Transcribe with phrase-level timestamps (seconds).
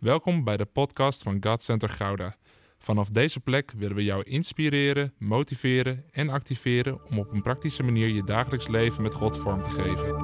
[0.00, 2.36] Welkom bij de podcast van God Center Gouda.
[2.78, 8.08] Vanaf deze plek willen we jou inspireren, motiveren en activeren om op een praktische manier
[8.08, 10.18] je dagelijks leven met God vorm te geven.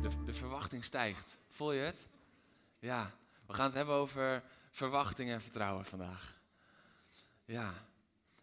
[0.00, 1.38] De, de verwachting stijgt.
[1.48, 2.08] Voel je het?
[2.78, 3.10] Ja,
[3.50, 6.40] we gaan het hebben over verwachting en vertrouwen vandaag.
[7.44, 7.72] Ja,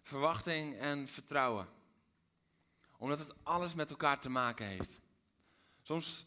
[0.02, 1.68] verwachting en vertrouwen.
[2.98, 5.00] Omdat het alles met elkaar te maken heeft.
[5.82, 6.26] Soms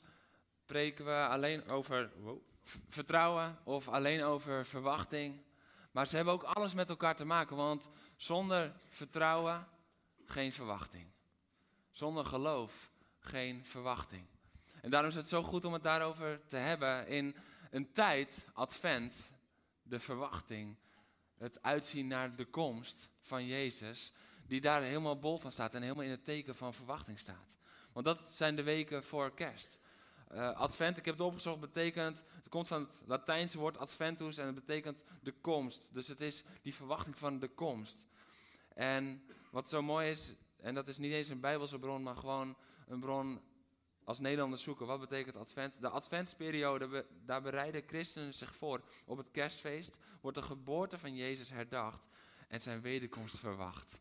[0.66, 2.42] preken we alleen over wow,
[2.88, 5.42] vertrouwen of alleen over verwachting.
[5.90, 9.68] Maar ze hebben ook alles met elkaar te maken, want zonder vertrouwen
[10.24, 11.06] geen verwachting.
[11.90, 14.26] Zonder geloof geen verwachting.
[14.82, 17.36] En daarom is het zo goed om het daarover te hebben in
[17.70, 19.32] een tijd, advent,
[19.82, 20.76] de verwachting,
[21.38, 24.12] het uitzien naar de komst van Jezus,
[24.46, 27.56] die daar helemaal bol van staat en helemaal in het teken van verwachting staat.
[27.92, 29.78] Want dat zijn de weken voor kerst.
[30.28, 34.46] Eh, advent, ik heb het opgezocht, betekent, het komt van het Latijnse woord adventus en
[34.46, 35.88] het betekent de komst.
[35.92, 38.06] Dus het is die verwachting van de komst.
[38.74, 42.56] En wat zo mooi is, en dat is niet eens een bijbelse bron, maar gewoon
[42.86, 43.40] een bron
[44.04, 45.80] als Nederlanders zoeken, wat betekent advent?
[45.80, 48.82] De adventsperiode, daar bereiden christenen zich voor.
[49.04, 52.06] Op het kerstfeest wordt de geboorte van Jezus herdacht
[52.48, 54.00] en zijn wederkomst verwacht.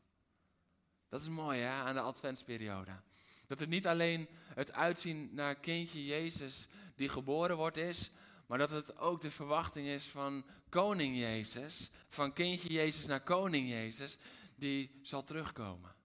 [1.10, 3.02] Dat is mooi hè, aan de adventsperiode.
[3.48, 8.12] Dat het niet alleen het uitzien naar kindje Jezus die geboren wordt is,
[8.46, 13.70] maar dat het ook de verwachting is van koning Jezus, van kindje Jezus naar koning
[13.70, 14.18] Jezus,
[14.56, 15.96] die zal terugkomen.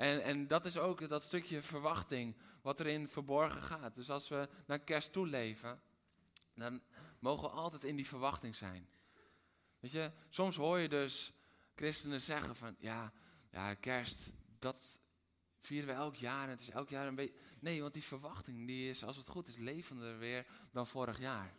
[0.00, 3.94] En, en dat is ook dat stukje verwachting wat erin verborgen gaat.
[3.94, 5.80] Dus als we naar kerst toe leven,
[6.54, 6.82] dan
[7.18, 8.88] mogen we altijd in die verwachting zijn.
[9.80, 11.32] Weet je, soms hoor je dus
[11.74, 13.12] christenen zeggen van, ja,
[13.50, 15.00] ja kerst, dat
[15.60, 17.36] vieren we elk jaar en het is elk jaar een beetje...
[17.58, 21.54] Nee, want die verwachting, die is, als het goed is, levender weer dan vorig jaar.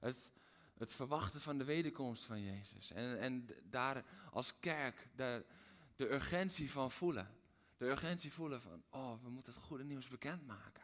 [0.00, 0.32] Het,
[0.78, 2.92] het verwachten van de wederkomst van Jezus.
[2.92, 5.44] En, en daar als kerk de,
[5.96, 7.38] de urgentie van voelen.
[7.80, 10.82] De urgentie voelen van, oh, we moeten het goede nieuws bekendmaken.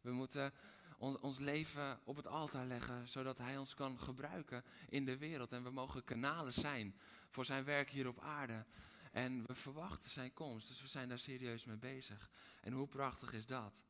[0.00, 0.52] We moeten
[0.98, 5.52] ons, ons leven op het altaar leggen, zodat Hij ons kan gebruiken in de wereld.
[5.52, 6.96] En we mogen kanalen zijn
[7.30, 8.66] voor Zijn werk hier op aarde.
[9.12, 12.30] En we verwachten Zijn komst, dus we zijn daar serieus mee bezig.
[12.60, 13.82] En hoe prachtig is dat?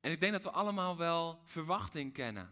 [0.00, 2.50] En ik denk dat we allemaal wel verwachting kennen.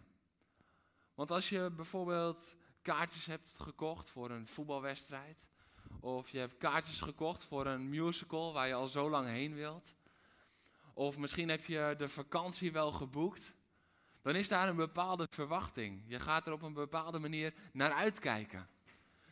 [1.14, 5.46] Want als je bijvoorbeeld kaartjes hebt gekocht voor een voetbalwedstrijd,
[6.00, 9.94] of je hebt kaartjes gekocht voor een musical waar je al zo lang heen wilt.
[10.94, 13.54] Of misschien heb je de vakantie wel geboekt.
[14.22, 16.02] Dan is daar een bepaalde verwachting.
[16.06, 18.68] Je gaat er op een bepaalde manier naar uitkijken.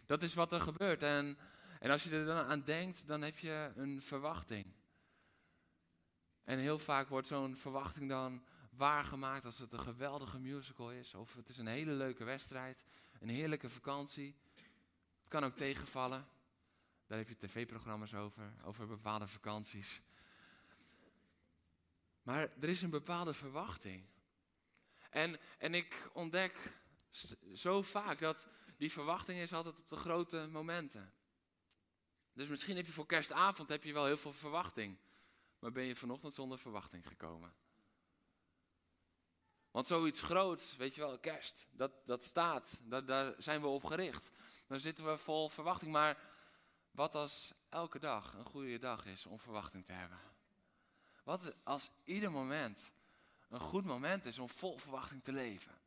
[0.06, 1.02] Dat is wat er gebeurt.
[1.02, 1.38] En,
[1.78, 4.66] en als je er dan aan denkt, dan heb je een verwachting.
[6.44, 11.14] En heel vaak wordt zo'n verwachting dan waargemaakt als het een geweldige musical is.
[11.14, 12.84] Of het is een hele leuke wedstrijd,
[13.20, 14.36] een heerlijke vakantie.
[15.20, 16.26] Het kan ook tegenvallen.
[17.10, 20.02] Daar heb je tv-programma's over, over bepaalde vakanties.
[22.22, 24.06] Maar er is een bepaalde verwachting.
[25.10, 26.72] En, en ik ontdek
[27.54, 31.12] zo vaak dat die verwachting is altijd op de grote momenten.
[32.32, 34.98] Dus misschien heb je voor kerstavond heb je wel heel veel verwachting.
[35.58, 37.54] Maar ben je vanochtend zonder verwachting gekomen?
[39.70, 43.84] Want zoiets groots, weet je wel, kerst, dat, dat staat, dat, daar zijn we op
[43.84, 44.30] gericht.
[44.66, 46.38] Dan zitten we vol verwachting, maar
[46.90, 50.18] wat als elke dag een goede dag is om verwachting te hebben?
[51.24, 52.92] Wat als ieder moment
[53.48, 55.78] een goed moment is om vol verwachting te leven?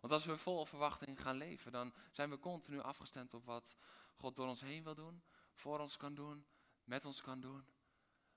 [0.00, 3.76] Want als we vol verwachting gaan leven, dan zijn we continu afgestemd op wat
[4.16, 5.22] God door ons heen wil doen,
[5.54, 6.46] voor ons kan doen,
[6.84, 7.64] met ons kan doen.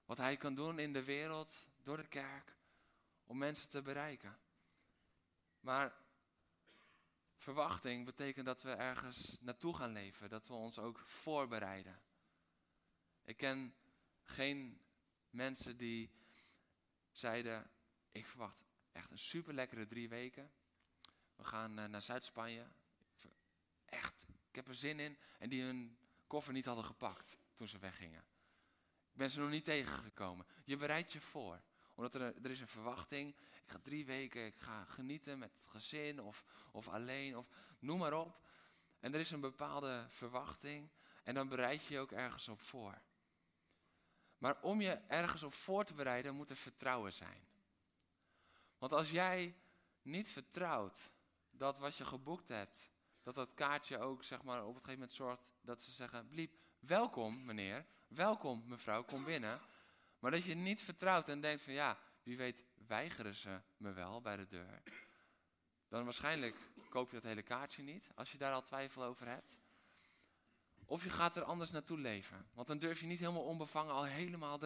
[0.05, 2.55] Wat Hij kan doen in de wereld, door de kerk,
[3.25, 4.37] om mensen te bereiken.
[5.59, 5.93] Maar
[7.43, 12.01] verwachting betekent dat we ergens naartoe gaan leven, dat we ons ook voorbereiden.
[13.23, 13.75] Ik ken
[14.23, 14.81] geen
[15.29, 16.11] mensen die
[17.11, 17.71] zeiden,
[18.11, 18.57] ik verwacht
[18.91, 20.51] echt een super lekkere drie weken.
[21.35, 22.67] We gaan eh, naar Zuid-Spanje.
[23.85, 25.17] Echt, ik heb er zin in.
[25.39, 25.97] En die hun
[26.27, 28.25] koffer niet hadden gepakt toen ze weggingen.
[29.11, 30.45] Ik ben ze nog niet tegengekomen.
[30.65, 31.61] Je bereidt je voor.
[31.95, 33.35] Omdat er, er is een verwachting.
[33.37, 37.47] Ik ga drie weken, ik ga genieten met het gezin of, of alleen of
[37.79, 38.39] noem maar op.
[38.99, 40.89] En er is een bepaalde verwachting.
[41.23, 43.01] En dan bereid je je ook ergens op voor.
[44.37, 47.47] Maar om je ergens op voor te bereiden, moet er vertrouwen zijn.
[48.77, 49.55] Want als jij
[50.01, 51.11] niet vertrouwt
[51.51, 52.91] dat wat je geboekt hebt,
[53.21, 56.57] dat dat kaartje ook zeg maar, op een gegeven moment zorgt dat ze zeggen, bliep,
[56.79, 59.61] welkom meneer, welkom mevrouw, kom binnen.
[60.23, 64.21] Maar dat je niet vertrouwt en denkt van ja, wie weet weigeren ze me wel
[64.21, 64.81] bij de deur.
[65.87, 66.55] Dan waarschijnlijk
[66.89, 69.57] koop je dat hele kaartje niet, als je daar al twijfel over hebt.
[70.85, 72.49] Of je gaat er anders naartoe leven.
[72.53, 74.59] Want dan durf je niet helemaal onbevangen al helemaal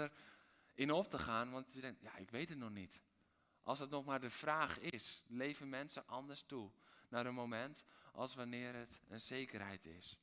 [0.75, 1.51] erin op te gaan.
[1.51, 3.01] Want je denkt, ja, ik weet het nog niet.
[3.61, 6.71] Als het nog maar de vraag is, leven mensen anders toe
[7.09, 10.17] naar een moment als wanneer het een zekerheid is.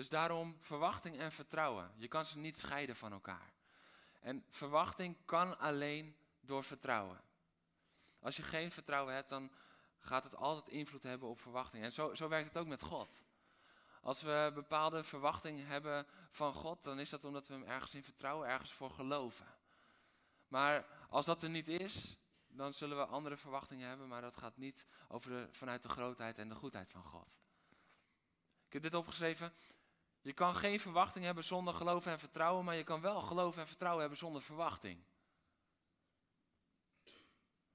[0.00, 1.92] Dus daarom verwachting en vertrouwen.
[1.96, 3.52] Je kan ze niet scheiden van elkaar.
[4.20, 7.20] En verwachting kan alleen door vertrouwen.
[8.20, 9.52] Als je geen vertrouwen hebt, dan
[9.98, 11.84] gaat het altijd invloed hebben op verwachting.
[11.84, 13.22] En zo, zo werkt het ook met God.
[14.02, 18.04] Als we bepaalde verwachting hebben van God, dan is dat omdat we hem ergens in
[18.04, 19.46] vertrouwen, ergens voor geloven.
[20.48, 22.18] Maar als dat er niet is,
[22.48, 26.38] dan zullen we andere verwachtingen hebben, maar dat gaat niet over de, vanuit de grootheid
[26.38, 27.38] en de goedheid van God.
[28.66, 29.52] Ik heb dit opgeschreven.
[30.22, 33.66] Je kan geen verwachting hebben zonder geloof en vertrouwen, maar je kan wel geloof en
[33.66, 35.04] vertrouwen hebben zonder verwachting.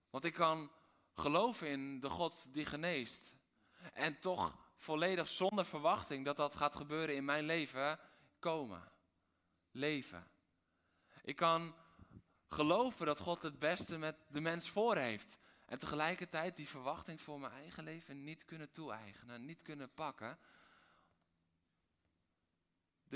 [0.10, 0.72] Want ik kan
[1.14, 3.36] geloven in de God die geneest
[3.94, 8.00] en toch volledig zonder verwachting dat dat gaat gebeuren in mijn leven
[8.40, 8.92] komen.
[9.72, 10.28] Leven.
[11.22, 11.76] Ik kan
[12.48, 15.38] geloven dat God het beste met de mens voor heeft.
[15.66, 20.38] En tegelijkertijd die verwachting voor mijn eigen leven niet kunnen toe-eigenen, niet kunnen pakken.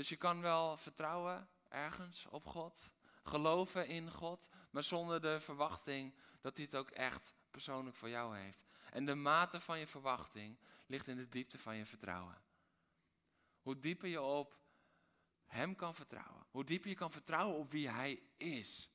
[0.00, 2.90] Dus je kan wel vertrouwen ergens op God,
[3.22, 8.36] geloven in God, maar zonder de verwachting dat hij het ook echt persoonlijk voor jou
[8.36, 8.64] heeft.
[8.90, 12.42] En de mate van je verwachting ligt in de diepte van je vertrouwen.
[13.62, 14.58] Hoe dieper je op
[15.46, 18.90] Hem kan vertrouwen, hoe dieper je kan vertrouwen op wie Hij is,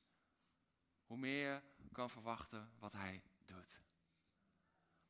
[1.04, 3.80] hoe meer je kan verwachten wat Hij doet.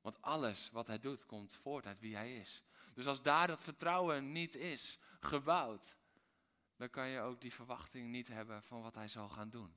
[0.01, 2.63] Want alles wat Hij doet komt voort uit wie Hij is.
[2.95, 5.97] Dus als daar dat vertrouwen niet is gebouwd,
[6.77, 9.77] dan kan je ook die verwachting niet hebben van wat Hij zal gaan doen.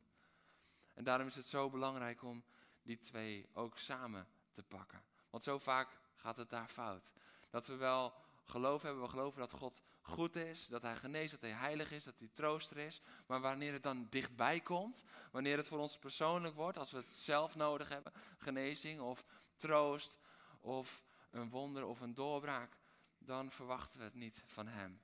[0.94, 2.44] En daarom is het zo belangrijk om
[2.82, 5.04] die twee ook samen te pakken.
[5.30, 7.12] Want zo vaak gaat het daar fout.
[7.50, 8.14] Dat we wel
[8.44, 12.04] geloof hebben, we geloven dat God goed is, dat Hij geneest, dat Hij heilig is,
[12.04, 13.02] dat Hij trooster is.
[13.26, 17.14] Maar wanneer het dan dichtbij komt, wanneer het voor ons persoonlijk wordt, als we het
[17.14, 19.26] zelf nodig hebben, genezing of
[19.56, 20.18] troost
[20.60, 22.78] of een wonder of een doorbraak,
[23.18, 25.02] dan verwachten we het niet van Hem.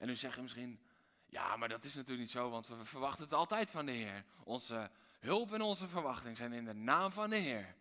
[0.00, 0.80] En nu zeg je misschien,
[1.26, 4.24] ja, maar dat is natuurlijk niet zo, want we verwachten het altijd van de Heer.
[4.44, 7.76] Onze hulp en onze verwachting zijn in de naam van de Heer.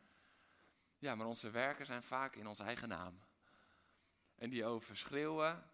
[0.97, 3.19] Ja, maar onze werken zijn vaak in onze eigen naam.
[4.35, 5.71] En die overschreeuwen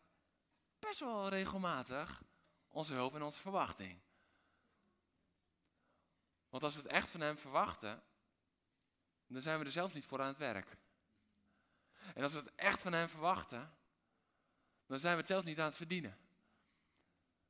[0.80, 2.24] best wel regelmatig
[2.68, 4.00] onze hulp en onze verwachting.
[6.50, 8.04] Want als we het echt van Hem verwachten,
[9.28, 10.78] dan zijn we er zelf niet voor aan het werk.
[12.14, 13.78] En als we het echt van Hem verwachten,
[14.86, 16.25] dan zijn we het zelf niet aan het verdienen.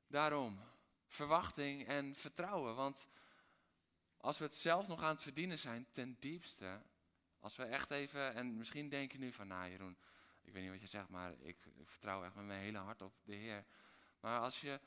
[0.07, 0.59] Daarom,
[1.05, 2.75] verwachting en vertrouwen.
[2.75, 3.07] Want
[4.17, 6.81] als we het zelf nog aan het verdienen zijn, ten diepste,
[7.39, 9.97] als we echt even, en misschien denk je nu van, nou Jeroen,
[10.41, 13.13] ik weet niet wat je zegt, maar ik, vertrouw echt met mijn hele hart op
[13.23, 13.65] de Heer.
[14.19, 14.79] Maar als je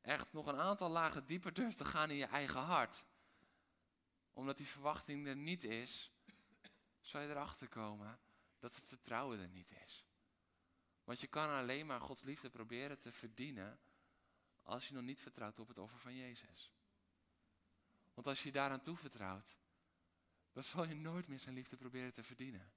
[0.00, 3.04] echt nog een aantal lagen dieper durft te gaan in je eigen hart,
[4.32, 6.12] omdat die verwachting er niet is,
[7.00, 8.20] zal je erachter komen
[8.58, 10.06] dat het vertrouwen er niet is.
[11.04, 13.78] Want je kan alleen maar Gods liefde proberen te verdienen
[14.64, 16.72] als je nog niet vertrouwt op het offer van Jezus.
[18.14, 19.56] Want als je daaraan toevertrouwt,
[20.52, 22.72] dan zal je nooit meer zijn liefde proberen te verdienen.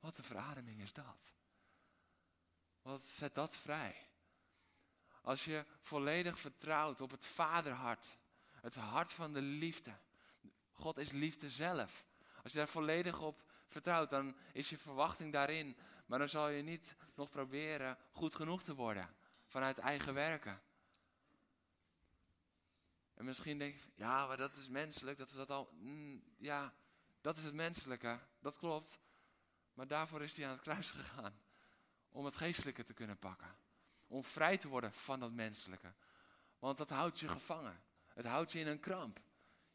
[0.00, 1.32] Wat een verademing is dat.
[2.82, 4.08] Wat zet dat vrij.
[5.22, 8.16] Als je volledig vertrouwt op het vaderhart,
[8.60, 9.98] het hart van de liefde.
[10.72, 12.06] God is liefde zelf.
[12.42, 15.76] Als je daar volledig op vertrouwt, dan is je verwachting daarin.
[16.06, 19.14] Maar dan zal je niet nog proberen goed genoeg te worden
[19.46, 20.62] vanuit eigen werken.
[23.22, 25.70] En misschien denk je, ja, maar dat is menselijk, dat we dat al.
[25.72, 26.74] Mm, ja,
[27.20, 28.98] dat is het menselijke, dat klopt.
[29.74, 31.40] Maar daarvoor is hij aan het kruis gegaan.
[32.08, 33.56] Om het geestelijke te kunnen pakken.
[34.06, 35.94] Om vrij te worden van dat menselijke.
[36.58, 37.82] Want dat houdt je gevangen.
[38.06, 39.20] Het houdt je in een kramp.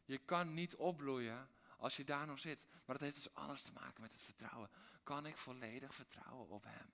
[0.04, 2.64] Je kan niet opbloeien als je daar nog zit.
[2.84, 4.70] Maar dat heeft dus alles te maken met het vertrouwen.
[5.02, 6.90] Kan ik volledig vertrouwen op Hem?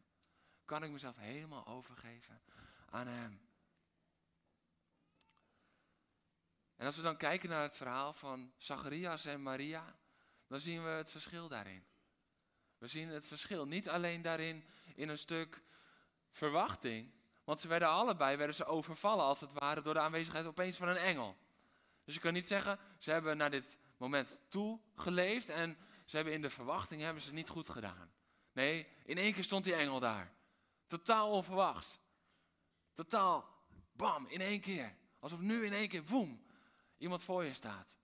[0.65, 2.43] Kan ik mezelf helemaal overgeven
[2.91, 3.41] aan Hem?
[6.77, 9.97] En als we dan kijken naar het verhaal van Zacharias en Maria,
[10.47, 11.85] dan zien we het verschil daarin.
[12.79, 14.65] We zien het verschil niet alleen daarin
[14.95, 15.63] in een stuk
[16.31, 17.13] verwachting,
[17.45, 20.89] want ze werden allebei werden ze overvallen als het ware door de aanwezigheid opeens van
[20.89, 21.37] een engel.
[22.05, 26.35] Dus je kan niet zeggen, ze hebben naar dit moment toe geleefd en ze hebben
[26.35, 28.13] in de verwachting hebben ze het niet goed gedaan.
[28.53, 30.33] Nee, in één keer stond die engel daar.
[30.87, 31.99] Totaal onverwachts.
[32.95, 33.49] Totaal,
[33.93, 34.95] bam, in één keer.
[35.19, 36.44] Alsof nu in één keer, boem,
[36.97, 37.99] iemand voor je staat.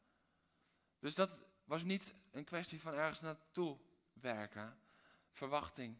[0.98, 3.78] Dus dat was niet een kwestie van ergens naartoe
[4.12, 4.80] werken.
[5.30, 5.98] Verwachting,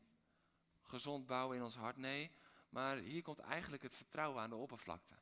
[0.83, 1.97] gezond bouwen in ons hart.
[1.97, 2.31] Nee,
[2.69, 5.15] maar hier komt eigenlijk het vertrouwen aan de oppervlakte.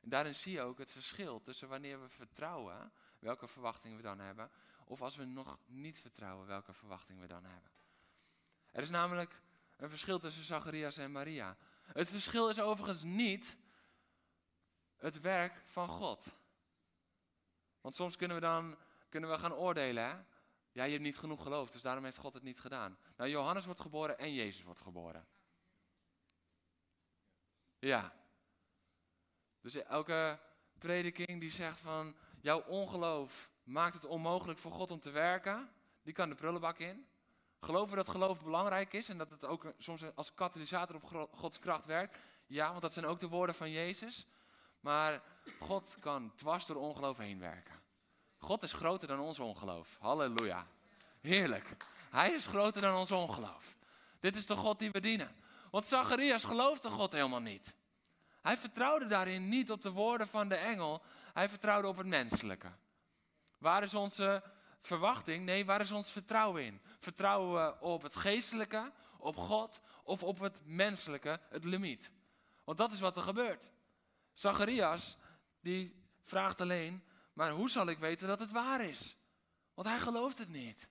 [0.00, 4.18] En daarin zie je ook het verschil tussen wanneer we vertrouwen, welke verwachting we dan
[4.18, 4.50] hebben,
[4.84, 7.70] of als we nog niet vertrouwen, welke verwachting we dan hebben.
[8.72, 9.40] Er is namelijk
[9.76, 11.56] een verschil tussen Zacharias en Maria.
[11.82, 13.56] Het verschil is overigens niet
[14.96, 16.32] het werk van God.
[17.86, 18.76] Want soms kunnen we dan
[19.08, 20.04] kunnen we gaan oordelen.
[20.04, 20.14] Hè?
[20.72, 22.98] Ja, je hebt niet genoeg geloofd, dus daarom heeft God het niet gedaan.
[23.16, 25.26] Nou, Johannes wordt geboren en Jezus wordt geboren.
[27.78, 28.12] Ja.
[29.60, 30.38] Dus elke
[30.78, 35.70] prediking die zegt van jouw ongeloof maakt het onmogelijk voor God om te werken,
[36.02, 37.06] die kan de prullenbak in.
[37.60, 41.86] Geloven dat geloof belangrijk is en dat het ook soms als katalysator op Gods kracht
[41.86, 42.18] werkt?
[42.46, 44.26] Ja, want dat zijn ook de woorden van Jezus.
[44.80, 45.22] Maar
[45.58, 47.75] God kan dwars door ongeloof heen werken.
[48.46, 49.96] God is groter dan ons ongeloof.
[50.00, 50.66] Halleluja.
[51.20, 51.76] Heerlijk.
[52.10, 53.76] Hij is groter dan ons ongeloof.
[54.20, 55.36] Dit is de God die we dienen.
[55.70, 57.74] Want Zacharias geloofde God helemaal niet.
[58.42, 61.02] Hij vertrouwde daarin niet op de woorden van de engel.
[61.32, 62.72] Hij vertrouwde op het menselijke.
[63.58, 64.42] Waar is onze
[64.80, 65.44] verwachting?
[65.44, 66.80] Nee, waar is ons vertrouwen in?
[67.00, 72.10] Vertrouwen we op het geestelijke, op God of op het menselijke, het limiet?
[72.64, 73.70] Want dat is wat er gebeurt.
[74.32, 75.16] Zacharias,
[75.60, 77.02] die vraagt alleen,
[77.36, 79.16] maar hoe zal ik weten dat het waar is?
[79.74, 80.88] Want hij gelooft het niet.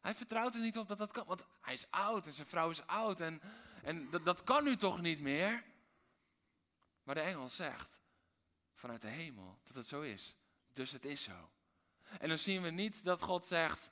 [0.00, 1.26] Hij vertrouwt er niet op dat dat kan.
[1.26, 3.20] Want hij is oud en zijn vrouw is oud.
[3.20, 3.40] En,
[3.82, 5.64] en dat, dat kan nu toch niet meer?
[7.02, 8.00] Maar de engel zegt
[8.74, 10.36] vanuit de hemel dat het zo is.
[10.72, 11.50] Dus het is zo.
[12.18, 13.90] En dan zien we niet dat God zegt,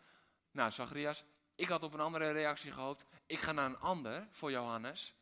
[0.51, 1.25] nou Zacharias,
[1.55, 3.05] ik had op een andere reactie gehoopt.
[3.27, 5.15] Ik ga naar een ander voor Johannes.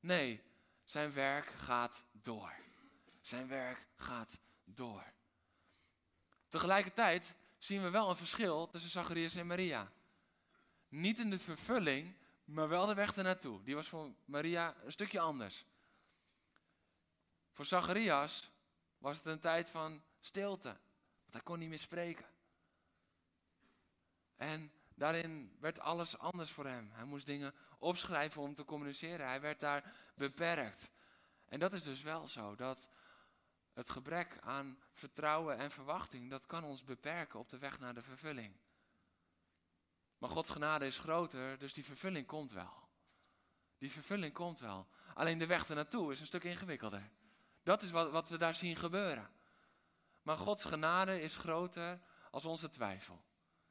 [0.00, 0.42] Nee,
[0.84, 2.52] zijn werk gaat door.
[3.20, 5.12] Zijn werk gaat door.
[6.52, 9.92] Tegelijkertijd zien we wel een verschil tussen Zacharias en Maria.
[10.88, 13.62] Niet in de vervulling, maar wel de weg ernaartoe.
[13.62, 15.64] Die was voor Maria een stukje anders.
[17.52, 18.50] Voor Zacharias
[18.98, 20.68] was het een tijd van stilte,
[21.20, 22.26] want hij kon niet meer spreken.
[24.36, 26.90] En daarin werd alles anders voor hem.
[26.92, 29.26] Hij moest dingen opschrijven om te communiceren.
[29.26, 30.90] Hij werd daar beperkt.
[31.46, 32.88] En dat is dus wel zo, dat
[33.72, 38.02] het gebrek aan vertrouwen en verwachting, dat kan ons beperken op de weg naar de
[38.02, 38.56] vervulling.
[40.18, 42.88] Maar Gods genade is groter, dus die vervulling komt wel.
[43.78, 44.88] Die vervulling komt wel.
[45.14, 47.10] Alleen de weg ernaartoe is een stuk ingewikkelder.
[47.62, 49.30] Dat is wat, wat we daar zien gebeuren.
[50.22, 52.00] Maar Gods genade is groter
[52.30, 53.24] als onze twijfel.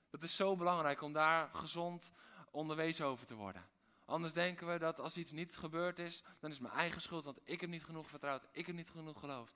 [0.10, 2.12] Het is zo belangrijk om daar gezond
[2.52, 3.70] onderwezen over te worden.
[4.06, 7.40] Anders denken we dat als iets niet gebeurd is, dan is mijn eigen schuld, want
[7.44, 9.56] ik heb niet genoeg vertrouwd, ik heb niet genoeg geloofd.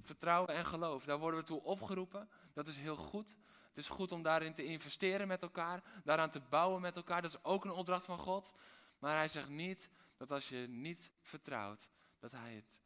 [0.00, 2.28] Vertrouwen en geloof, daar worden we toe opgeroepen.
[2.52, 3.36] Dat is heel goed.
[3.68, 7.22] Het is goed om daarin te investeren met elkaar, daaraan te bouwen met elkaar.
[7.22, 8.52] Dat is ook een opdracht van God.
[8.98, 11.88] Maar hij zegt niet dat als je niet vertrouwt,
[12.18, 12.80] dat hij het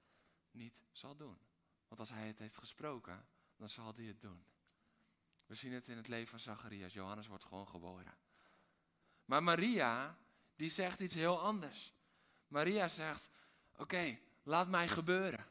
[0.50, 1.38] niet zal doen.
[1.88, 3.26] Want als hij het heeft gesproken,
[3.56, 4.44] dan zal hij het doen.
[5.46, 6.92] We zien het in het leven van Zacharias.
[6.92, 8.16] Johannes wordt gewoon geboren.
[9.24, 10.18] Maar Maria,
[10.56, 11.92] die zegt iets heel anders.
[12.48, 13.30] Maria zegt,
[13.76, 15.46] oké, laat mij gebeuren.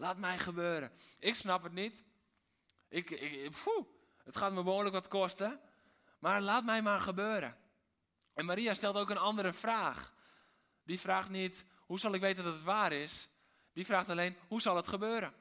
[0.00, 0.92] Laat mij gebeuren.
[1.18, 2.02] Ik snap het niet.
[2.88, 3.54] Ik, ik,
[4.24, 5.60] het gaat me behoorlijk wat kosten.
[6.18, 7.56] Maar laat mij maar gebeuren.
[8.34, 10.12] En Maria stelt ook een andere vraag.
[10.84, 13.28] Die vraagt niet, hoe zal ik weten dat het waar is?
[13.72, 15.34] Die vraagt alleen, hoe zal het gebeuren?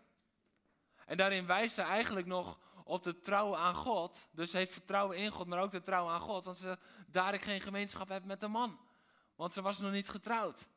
[1.05, 4.27] En daarin wijst ze eigenlijk nog op de trouwen aan God.
[4.31, 6.43] Dus heeft vertrouwen in God, maar ook de trouwen aan God.
[6.43, 8.79] Want ze daar ik geen gemeenschap heb met de man.
[9.35, 10.67] Want ze was nog niet getrouwd.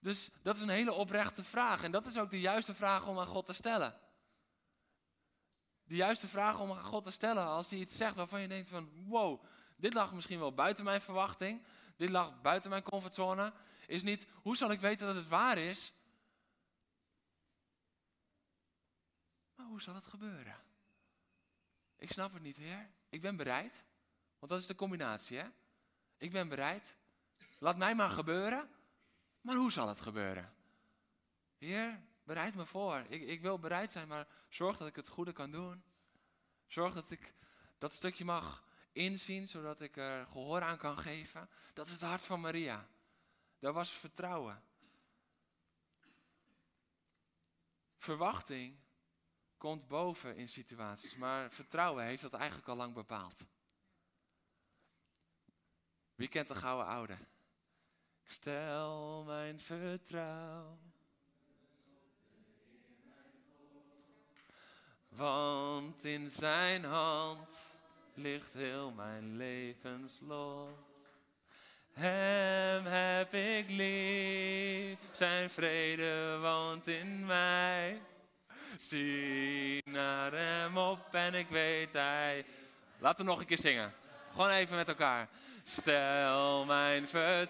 [0.00, 1.82] Dus dat is een hele oprechte vraag.
[1.82, 4.00] En dat is ook de juiste vraag om aan God te stellen.
[5.84, 8.68] De juiste vraag om aan God te stellen als hij iets zegt waarvan je denkt
[8.68, 9.44] van wow,
[9.76, 11.62] dit lag misschien wel buiten mijn verwachting.
[11.96, 13.52] Dit lag buiten mijn comfortzone.
[13.86, 15.92] Is niet hoe zal ik weten dat het waar is?
[19.54, 20.56] Maar hoe zal het gebeuren?
[21.96, 22.90] Ik snap het niet, Heer.
[23.08, 23.84] Ik ben bereid.
[24.38, 25.48] Want dat is de combinatie, hè?
[26.16, 26.96] Ik ben bereid.
[27.58, 28.68] Laat mij maar gebeuren.
[29.40, 30.54] Maar hoe zal het gebeuren?
[31.58, 33.04] Heer, bereid me voor.
[33.08, 35.84] Ik, ik wil bereid zijn, maar zorg dat ik het goede kan doen.
[36.66, 37.34] Zorg dat ik
[37.78, 41.48] dat stukje mag inzien, zodat ik er gehoor aan kan geven.
[41.72, 42.88] Dat is het hart van Maria.
[43.58, 44.62] Daar was vertrouwen.
[47.96, 48.78] Verwachting
[49.56, 53.44] komt boven in situaties, maar vertrouwen heeft dat eigenlijk al lang bepaald.
[56.14, 57.16] Wie kent de gouden oude?
[58.32, 60.78] Stel mijn vertrouwen.
[65.08, 67.70] Want in zijn hand
[68.14, 71.08] ligt heel mijn levenslot.
[71.92, 78.00] Hem heb ik lief, zijn vrede woont in mij.
[78.78, 82.44] Zie naar hem op en ik weet hij.
[82.98, 83.92] Laten we nog een keer zingen.
[84.30, 85.28] Gewoon even met elkaar.
[85.76, 87.48] Stel mijn vertrouwen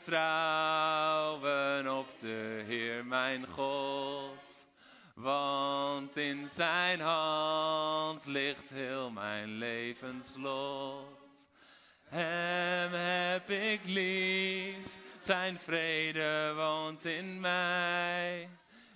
[1.98, 4.66] op de Heer mijn God.
[5.14, 11.18] Want in zijn hand ligt heel mijn levenslot.
[12.04, 18.48] Hem heb ik lief, zijn vrede woont in mij.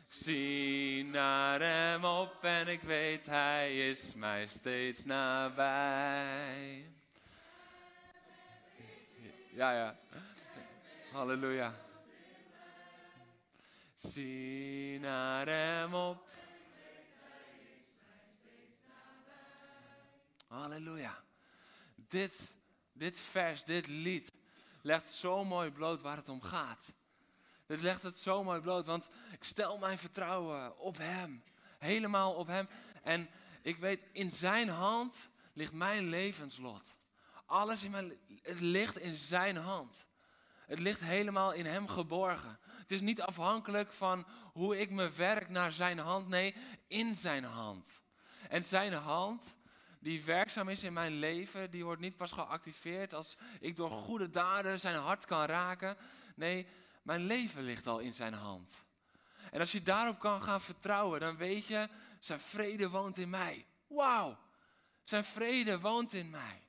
[0.08, 6.93] Zie naar hem op en ik weet hij is mij steeds nabij.
[9.54, 9.96] Ja, ja.
[11.12, 11.74] Halleluja.
[13.94, 16.26] Zie naar hem op.
[20.46, 21.22] Halleluja.
[21.94, 22.50] Dit,
[22.92, 24.32] dit vers, dit lied
[24.82, 26.92] legt zo mooi bloot waar het om gaat.
[27.66, 31.42] Dit legt het zo mooi bloot, want ik stel mijn vertrouwen op Hem.
[31.78, 32.68] Helemaal op Hem.
[33.02, 33.28] En
[33.62, 36.96] ik weet, in Zijn hand ligt mijn levenslot.
[37.46, 40.06] Alles in mijn, het ligt in Zijn hand.
[40.66, 42.58] Het ligt helemaal in Hem geborgen.
[42.66, 46.28] Het is niet afhankelijk van hoe ik me werk naar Zijn hand.
[46.28, 46.54] Nee,
[46.86, 48.02] in Zijn hand.
[48.48, 49.54] En Zijn hand,
[49.98, 54.30] die werkzaam is in mijn leven, die wordt niet pas geactiveerd als ik door goede
[54.30, 55.96] daden Zijn hart kan raken.
[56.34, 56.66] Nee,
[57.02, 58.82] mijn leven ligt al in Zijn hand.
[59.50, 61.88] En als je daarop kan gaan vertrouwen, dan weet je,
[62.20, 63.66] Zijn vrede woont in mij.
[63.86, 64.38] Wauw,
[65.02, 66.63] Zijn vrede woont in mij.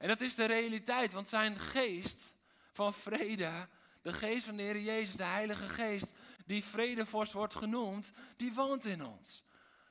[0.00, 2.32] En dat is de realiteit, want Zijn geest
[2.72, 3.68] van vrede,
[4.02, 6.12] de geest van de Heer Jezus, de Heilige Geest,
[6.46, 9.44] die vredevorst wordt genoemd, die woont in ons.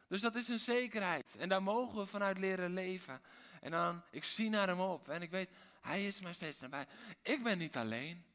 [0.07, 1.35] Dus dat is een zekerheid.
[1.35, 3.21] En daar mogen we vanuit leren leven.
[3.61, 5.49] En dan, ik zie naar hem op en ik weet,
[5.81, 6.85] hij is mij steeds nabij.
[7.21, 8.25] Ik ben niet alleen.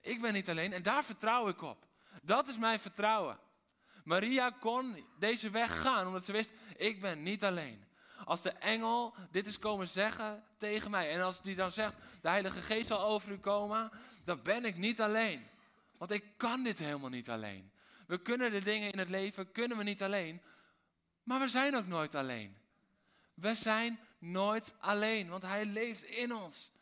[0.00, 1.86] Ik ben niet alleen en daar vertrouw ik op.
[2.22, 3.38] Dat is mijn vertrouwen.
[4.04, 7.84] Maria kon deze weg gaan omdat ze wist, ik ben niet alleen.
[8.24, 11.10] Als de engel dit is komen zeggen tegen mij.
[11.10, 13.90] En als die dan zegt, de Heilige Geest zal over u komen.
[14.24, 15.46] Dan ben ik niet alleen.
[15.98, 17.72] Want ik kan dit helemaal niet alleen.
[18.06, 20.42] We kunnen de dingen in het leven, kunnen we niet alleen.
[21.22, 22.56] Maar we zijn ook nooit alleen.
[23.34, 26.72] We zijn nooit alleen, want Hij leeft in ons.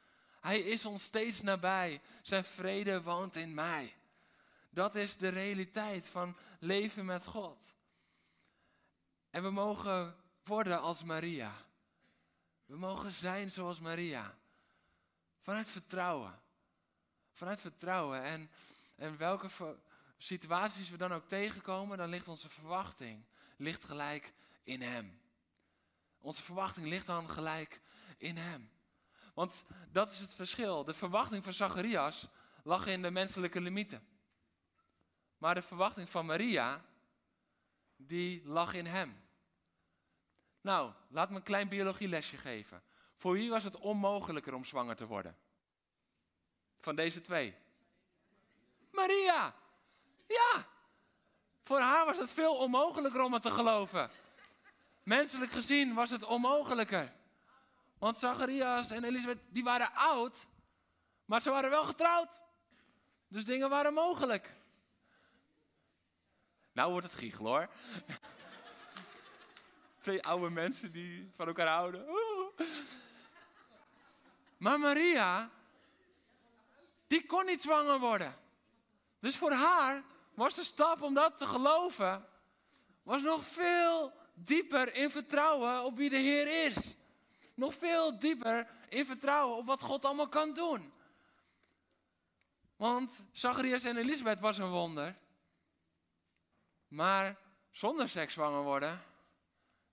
[0.40, 2.00] Hij is ons steeds nabij.
[2.22, 3.94] Zijn vrede woont in mij.
[4.70, 7.72] Dat is de realiteit van leven met God.
[9.30, 11.52] En we mogen worden als Maria.
[12.64, 14.38] We mogen zijn zoals Maria.
[15.38, 16.40] Vanuit vertrouwen.
[17.32, 18.22] Vanuit vertrouwen.
[18.22, 18.50] En,
[18.96, 19.76] en welke
[20.18, 23.24] situaties we dan ook tegenkomen, dan ligt onze verwachting
[23.56, 25.20] ligt gelijk in Hem.
[26.18, 27.80] Onze verwachting ligt dan gelijk
[28.18, 28.70] in Hem.
[29.34, 30.84] Want dat is het verschil.
[30.84, 32.28] De verwachting van Zacharias
[32.62, 34.06] lag in de menselijke limieten.
[35.38, 36.84] Maar de verwachting van Maria,
[37.96, 39.21] die lag in Hem.
[40.62, 42.82] Nou, laat me een klein biologielesje geven.
[43.16, 45.36] Voor wie was het onmogelijker om zwanger te worden?
[46.80, 47.54] Van deze twee.
[48.90, 49.54] Maria.
[50.26, 50.66] Ja.
[51.62, 54.10] Voor haar was het veel onmogelijker om het te geloven.
[55.02, 57.12] Menselijk gezien was het onmogelijker.
[57.98, 60.46] Want Zacharias en Elisabeth, die waren oud,
[61.24, 62.40] maar ze waren wel getrouwd.
[63.28, 64.52] Dus dingen waren mogelijk.
[66.72, 67.68] Nou wordt het giechel hoor.
[70.02, 72.06] Twee oude mensen die van elkaar houden.
[74.56, 75.50] Maar Maria,
[77.06, 78.34] die kon niet zwanger worden.
[79.20, 80.02] Dus voor haar
[80.34, 82.26] was de stap om dat te geloven,
[83.02, 86.96] was nog veel dieper in vertrouwen op wie de Heer is.
[87.54, 90.92] Nog veel dieper in vertrouwen op wat God allemaal kan doen.
[92.76, 95.16] Want Zacharias en Elisabeth was een wonder.
[96.88, 97.36] Maar
[97.70, 99.00] zonder seks zwanger worden,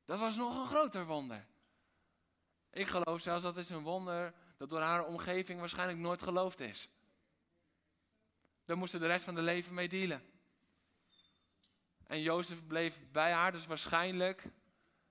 [0.09, 1.45] dat was nog een groter wonder.
[2.71, 6.89] Ik geloof zelfs dat is een wonder dat door haar omgeving waarschijnlijk nooit geloofd is.
[8.65, 10.23] Daar moesten de rest van de leven mee dealen.
[12.07, 14.47] En Jozef bleef bij haar, dus waarschijnlijk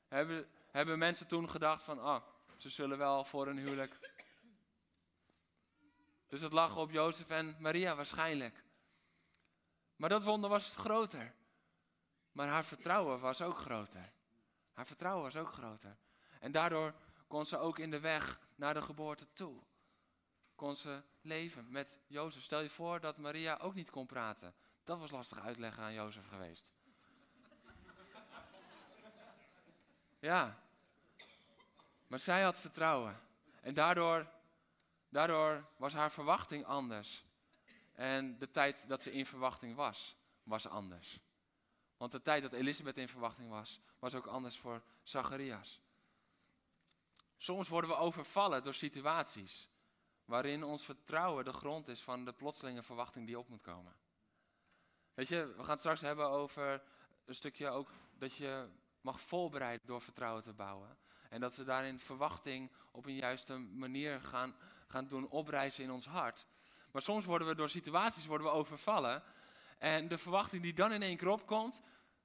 [0.08, 2.22] hebben, hebben mensen toen gedacht van, ah,
[2.56, 3.98] ze zullen wel voor een huwelijk.
[6.26, 8.64] Dus het lag op Jozef en Maria waarschijnlijk.
[9.96, 11.34] Maar dat wonder was groter.
[12.32, 14.16] Maar haar vertrouwen was ook groter.
[14.78, 15.96] Haar vertrouwen was ook groter.
[16.40, 16.94] En daardoor
[17.26, 19.62] kon ze ook in de weg naar de geboorte toe.
[20.54, 22.42] Kon ze leven met Jozef.
[22.42, 24.54] Stel je voor dat Maria ook niet kon praten.
[24.84, 26.70] Dat was lastig uitleggen aan Jozef geweest.
[30.18, 30.62] Ja.
[32.06, 33.16] Maar zij had vertrouwen.
[33.60, 34.30] En daardoor,
[35.08, 37.24] daardoor was haar verwachting anders.
[37.92, 41.20] En de tijd dat ze in verwachting was, was anders.
[41.98, 45.80] Want de tijd dat Elisabeth in verwachting was, was ook anders voor Zacharias.
[47.36, 49.68] Soms worden we overvallen door situaties
[50.24, 53.96] waarin ons vertrouwen de grond is van de plotselinge verwachting die op moet komen.
[55.14, 56.82] Weet je, we gaan het straks hebben over
[57.24, 58.68] een stukje ook dat je
[59.00, 60.98] mag voorbereiden door vertrouwen te bouwen.
[61.28, 64.56] En dat we daarin verwachting op een juiste manier gaan,
[64.86, 66.46] gaan doen oprijzen in ons hart.
[66.90, 69.22] Maar soms worden we door situaties worden we overvallen.
[69.78, 71.80] En de verwachting die dan in één keer opkomt,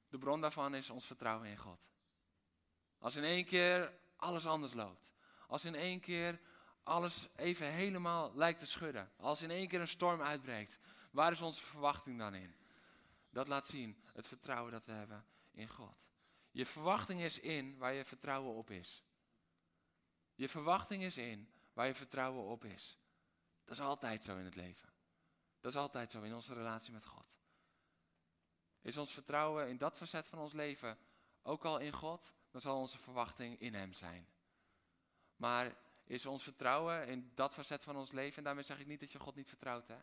[0.09, 1.89] de bron daarvan is ons vertrouwen in God.
[2.97, 5.11] Als in één keer alles anders loopt.
[5.47, 6.39] Als in één keer
[6.83, 9.11] alles even helemaal lijkt te schudden.
[9.17, 10.79] Als in één keer een storm uitbreekt.
[11.11, 12.55] Waar is onze verwachting dan in?
[13.29, 16.07] Dat laat zien het vertrouwen dat we hebben in God.
[16.51, 19.03] Je verwachting is in waar je vertrouwen op is.
[20.35, 22.97] Je verwachting is in waar je vertrouwen op is.
[23.63, 24.89] Dat is altijd zo in het leven.
[25.59, 27.37] Dat is altijd zo in onze relatie met God.
[28.84, 30.98] Is ons vertrouwen in dat facet van ons leven
[31.41, 34.28] ook al in God, dan zal onze verwachting in Hem zijn.
[35.36, 39.00] Maar is ons vertrouwen in dat facet van ons leven, en daarmee zeg ik niet
[39.00, 39.98] dat je God niet vertrouwt, hè?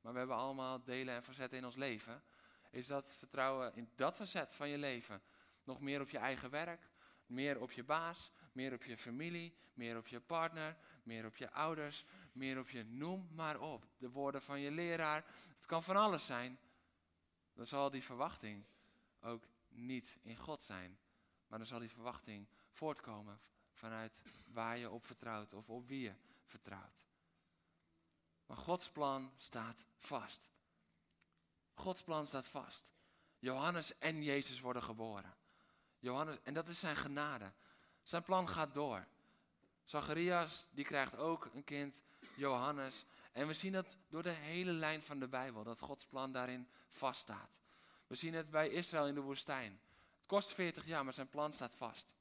[0.00, 2.22] maar we hebben allemaal delen en facetten in ons leven.
[2.70, 5.22] Is dat vertrouwen in dat facet van je leven
[5.64, 6.90] nog meer op je eigen werk,
[7.26, 11.50] meer op je baas, meer op je familie, meer op je partner, meer op je
[11.50, 13.86] ouders, meer op je noem maar op.
[13.98, 15.24] De woorden van je leraar.
[15.56, 16.58] Het kan van alles zijn.
[17.62, 18.64] Dan zal die verwachting
[19.20, 20.98] ook niet in God zijn.
[21.46, 23.40] Maar dan zal die verwachting voortkomen
[23.72, 27.04] vanuit waar je op vertrouwt of op wie je vertrouwt.
[28.46, 30.50] Maar Gods plan staat vast.
[31.74, 32.92] Gods plan staat vast.
[33.38, 35.34] Johannes en Jezus worden geboren.
[35.98, 37.52] Johannes, en dat is zijn genade.
[38.02, 39.06] Zijn plan gaat door.
[39.84, 42.02] Zacharias, die krijgt ook een kind,
[42.34, 43.04] Johannes.
[43.32, 46.68] En we zien het door de hele lijn van de Bijbel, dat Gods plan daarin
[46.88, 47.60] vaststaat.
[48.06, 49.80] We zien het bij Israël in de woestijn.
[50.16, 52.14] Het kost 40 jaar, maar zijn plan staat vast.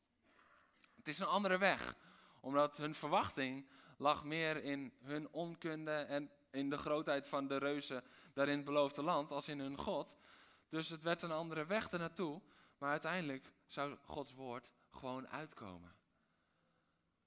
[0.95, 1.95] Het is een andere weg,
[2.39, 8.03] omdat hun verwachting lag meer in hun onkunde en in de grootheid van de reuzen
[8.33, 10.15] daar in het beloofde land, als in hun God.
[10.69, 12.41] Dus het werd een andere weg ernaartoe,
[12.77, 15.95] maar uiteindelijk zou Gods woord gewoon uitkomen.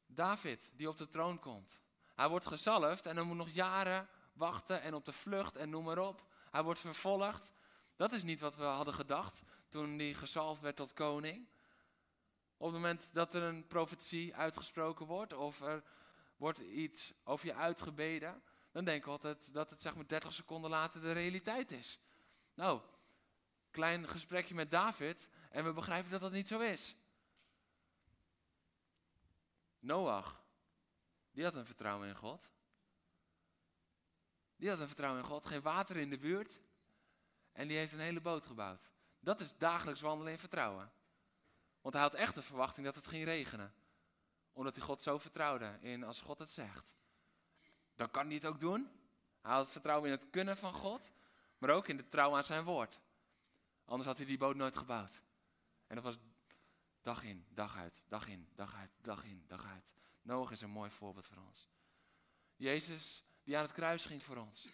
[0.07, 1.81] David, die op de troon komt.
[2.15, 5.85] Hij wordt gezalfd en hij moet nog jaren wachten en op de vlucht en noem
[5.85, 6.27] maar op.
[6.51, 7.53] Hij wordt vervolgd.
[7.97, 11.49] Dat is niet wat we hadden gedacht toen hij gezalfd werd tot koning.
[12.57, 15.83] Op het moment dat er een profetie uitgesproken wordt of er
[16.37, 20.71] wordt iets over je uitgebeden, dan denken we altijd dat het zeg maar 30 seconden
[20.71, 21.99] later de realiteit is.
[22.55, 22.81] Nou,
[23.71, 26.97] klein gesprekje met David en we begrijpen dat dat niet zo is.
[29.79, 30.44] Noach,
[31.35, 32.51] die had een vertrouwen in God.
[34.57, 36.61] Die had een vertrouwen in God, geen water in de buurt.
[37.53, 38.91] En die heeft een hele boot gebouwd.
[39.21, 40.93] Dat is dagelijks wandelen in vertrouwen.
[41.81, 43.75] Want hij had echt de verwachting dat het ging regenen.
[44.53, 46.95] Omdat hij God zo vertrouwde in als God het zegt.
[47.95, 48.91] Dan kan hij het ook doen.
[49.41, 51.11] Hij had vertrouwen in het kunnen van God,
[51.59, 53.01] maar ook in de trouw aan zijn woord.
[53.85, 55.23] Anders had hij die boot nooit gebouwd.
[55.87, 56.19] En dat was
[57.03, 59.95] dag in, dag uit, dag in, dag uit, dag in, dag uit.
[60.25, 61.69] Noach is een mooi voorbeeld voor ons.
[62.57, 64.69] Jezus, die aan het kruis ging voor ons.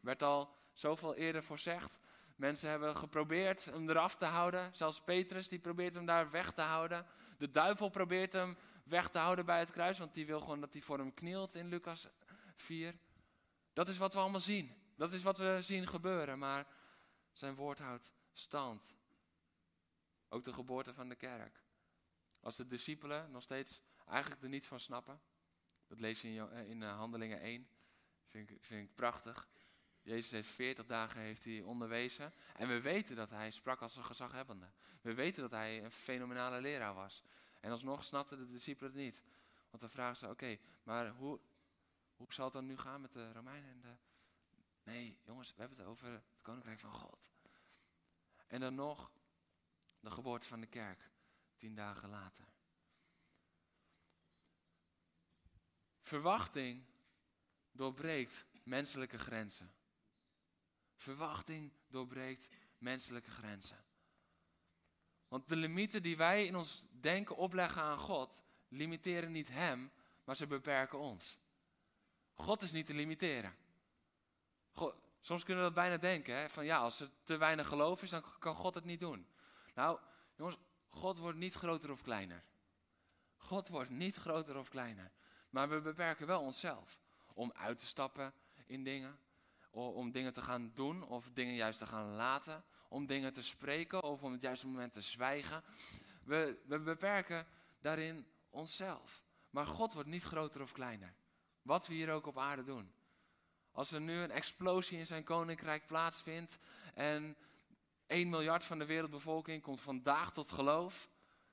[0.00, 1.98] Werd al zoveel eerder voorzegd.
[2.36, 4.74] Mensen hebben geprobeerd hem eraf te houden.
[4.74, 7.06] Zelfs Petrus die probeert hem daar weg te houden.
[7.38, 10.72] De duivel probeert hem weg te houden bij het kruis, want die wil gewoon dat
[10.72, 12.08] hij voor hem knielt in Lucas
[12.54, 12.94] 4.
[13.72, 14.76] Dat is wat we allemaal zien.
[14.96, 16.38] Dat is wat we zien gebeuren.
[16.38, 16.66] Maar
[17.32, 18.94] zijn woord houdt stand.
[20.28, 21.62] Ook de geboorte van de kerk.
[22.40, 25.20] Als de discipelen nog steeds eigenlijk er niet van snappen.
[25.86, 27.68] Dat lees je in, in eh, Handelingen 1.
[28.26, 29.48] Vind ik, vind ik prachtig.
[30.02, 32.32] Jezus heeft 40 dagen heeft hij onderwezen.
[32.56, 34.70] En we weten dat hij sprak als een gezaghebbende.
[35.00, 37.22] We weten dat hij een fenomenale leraar was.
[37.60, 39.22] En alsnog snapten de discipelen het niet.
[39.70, 41.40] Want dan vragen ze, oké, maar hoe,
[42.16, 43.96] hoe zal het dan nu gaan met de Romeinen en de...
[44.82, 47.32] Nee, jongens, we hebben het over het koninkrijk van God.
[48.46, 49.12] En dan nog
[50.00, 51.10] de geboorte van de kerk,
[51.56, 52.53] tien dagen later.
[56.14, 56.84] Verwachting
[57.72, 59.72] doorbreekt menselijke grenzen.
[60.96, 62.48] Verwachting doorbreekt
[62.78, 63.84] menselijke grenzen.
[65.28, 69.92] Want de limieten die wij in ons denken opleggen aan God, limiteren niet Hem,
[70.24, 71.38] maar ze beperken ons.
[72.34, 73.56] God is niet te limiteren.
[74.72, 76.48] God, soms kunnen we dat bijna denken, hè?
[76.48, 79.26] van ja, als er te weinig geloof is, dan kan God het niet doen.
[79.74, 79.98] Nou,
[80.36, 80.56] jongens,
[80.88, 82.44] God wordt niet groter of kleiner.
[83.36, 85.12] God wordt niet groter of kleiner.
[85.54, 87.00] Maar we beperken wel onszelf
[87.34, 88.32] om uit te stappen
[88.66, 89.18] in dingen,
[89.70, 94.02] om dingen te gaan doen of dingen juist te gaan laten, om dingen te spreken
[94.02, 95.62] of om het juiste moment te zwijgen.
[96.24, 97.46] We, we beperken
[97.80, 99.24] daarin onszelf.
[99.50, 101.14] Maar God wordt niet groter of kleiner.
[101.62, 102.92] Wat we hier ook op aarde doen.
[103.72, 106.58] Als er nu een explosie in zijn koninkrijk plaatsvindt
[106.94, 107.36] en
[108.06, 111.08] 1 miljard van de wereldbevolking komt vandaag tot geloof,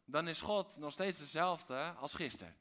[0.05, 2.60] dan is God nog steeds dezelfde als gisteren.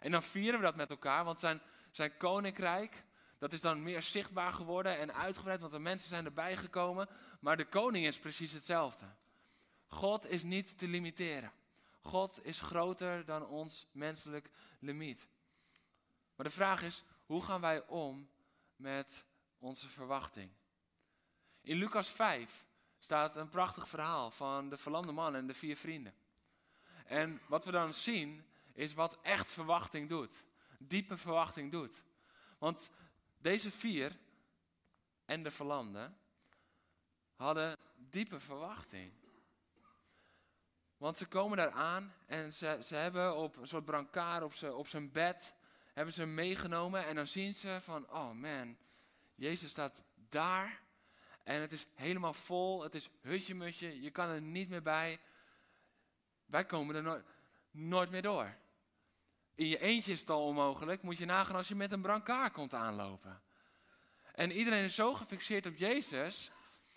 [0.00, 3.04] En dan vieren we dat met elkaar, want zijn, zijn koninkrijk,
[3.38, 7.08] dat is dan meer zichtbaar geworden en uitgebreid, want de mensen zijn erbij gekomen.
[7.40, 9.06] Maar de koning is precies hetzelfde.
[9.86, 11.52] God is niet te limiteren.
[12.00, 15.28] God is groter dan ons menselijk limiet.
[16.36, 18.28] Maar de vraag is, hoe gaan wij om
[18.76, 19.24] met
[19.58, 20.50] onze verwachting?
[21.60, 22.66] In Lucas 5
[22.98, 26.14] staat een prachtig verhaal van de verlamde man en de vier vrienden.
[27.06, 28.44] En wat we dan zien,
[28.78, 30.42] is wat echt verwachting doet.
[30.78, 32.02] Diepe verwachting doet.
[32.58, 32.90] Want
[33.38, 34.18] deze vier
[35.24, 36.12] en de verlamde
[37.34, 39.12] hadden diepe verwachting.
[40.96, 44.74] Want ze komen daar aan en ze, ze hebben op een soort brancard op, ze,
[44.74, 45.54] op zijn bed,
[45.92, 48.76] hebben ze meegenomen en dan zien ze van, oh man,
[49.34, 50.80] Jezus staat daar
[51.44, 55.20] en het is helemaal vol, het is hutje-mutje, je kan er niet meer bij.
[56.46, 57.24] Wij komen er
[57.70, 58.56] nooit meer door.
[59.58, 62.52] In je eentje is het al onmogelijk, moet je nagaan als je met een brancard
[62.52, 63.42] komt aanlopen.
[64.34, 66.50] En iedereen is zo gefixeerd op Jezus,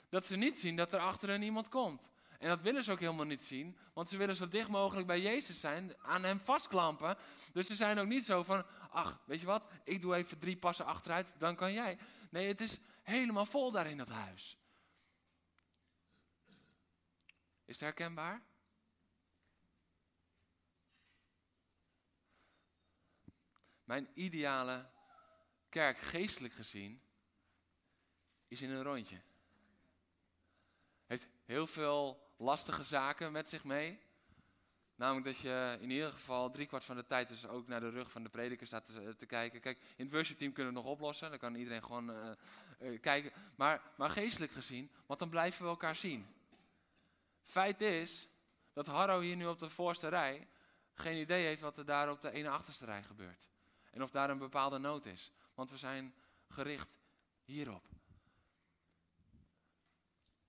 [0.10, 2.10] dat ze niet zien dat er achter hen iemand komt.
[2.40, 5.22] En dat willen ze ook helemaal niet zien, want ze willen zo dicht mogelijk bij
[5.22, 7.18] Jezus zijn, aan hem vastklampen.
[7.54, 10.58] Dus ze zijn ook niet zo van, ach, weet je wat, ik doe even drie
[10.58, 11.98] passen achteruit, dan kan jij.
[12.30, 14.58] Nee, het is helemaal vol daar in dat huis.
[17.66, 18.42] Is het herkenbaar?
[23.92, 24.90] Mijn ideale
[25.70, 27.02] kerk, geestelijk gezien,
[28.48, 29.22] is in een rondje.
[31.06, 34.00] Heeft heel veel lastige zaken met zich mee.
[34.96, 38.12] Namelijk dat je in ieder geval driekwart van de tijd dus ook naar de rug
[38.12, 38.86] van de prediker staat
[39.18, 39.60] te, kijken.
[39.60, 41.30] Kijk, in het worshipteam kunnen we het nog oplossen.
[41.30, 42.32] Dan kan iedereen gewoon uh,
[42.80, 43.32] uh, kijken.
[43.56, 46.28] Maar, maar geestelijk gezien, want dan blijven we elkaar zien.
[47.42, 48.28] Feit is
[48.74, 50.48] dat Harro hier nu op de voorste rij
[50.94, 53.51] geen idee heeft wat er daar op de ene achterste rij gebeurt.
[53.92, 55.32] En of daar een bepaalde nood is.
[55.54, 56.14] Want we zijn
[56.48, 57.00] gericht
[57.44, 57.88] hierop.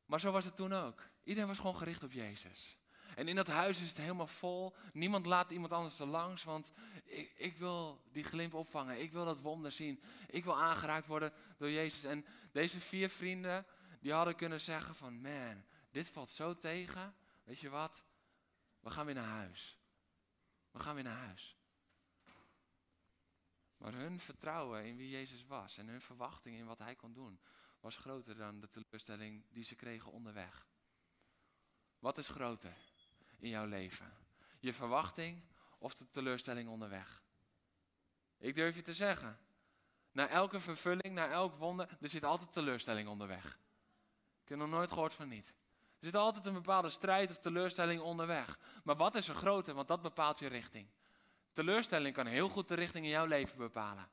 [0.05, 1.03] Maar zo was het toen ook.
[1.25, 2.77] Iedereen was gewoon gericht op Jezus.
[3.15, 4.75] En in dat huis is het helemaal vol.
[4.93, 6.73] Niemand laat iemand anders er langs, want
[7.05, 9.01] ik, ik, wil die glimp opvangen.
[9.01, 10.03] Ik wil dat wonder zien.
[10.27, 12.05] Ik wil aangeraakt worden door Jezus.
[12.05, 13.67] En deze vier vrienden,
[14.01, 17.15] die hadden kunnen zeggen van, man, dit valt zo tegen.
[17.45, 18.03] Weet je wat?
[18.81, 19.79] We gaan weer naar huis.
[20.71, 21.57] We gaan weer naar huis.
[23.83, 27.41] Maar hun vertrouwen in wie Jezus was en hun verwachting in wat hij kon doen,
[27.81, 30.67] was groter dan de teleurstelling die ze kregen onderweg.
[31.99, 32.77] Wat is groter
[33.39, 34.13] in jouw leven?
[34.61, 35.43] Je verwachting
[35.79, 37.23] of de teleurstelling onderweg?
[38.39, 39.39] Ik durf je te zeggen,
[40.13, 43.59] na elke vervulling, na elk wonder, er zit altijd teleurstelling onderweg.
[44.43, 45.49] Ik heb nog nooit gehoord van niet.
[45.99, 48.59] Er zit altijd een bepaalde strijd of teleurstelling onderweg.
[48.85, 49.75] Maar wat is er groter?
[49.75, 50.89] Want dat bepaalt je richting.
[51.53, 54.11] Teleurstelling kan heel goed de richting in jouw leven bepalen.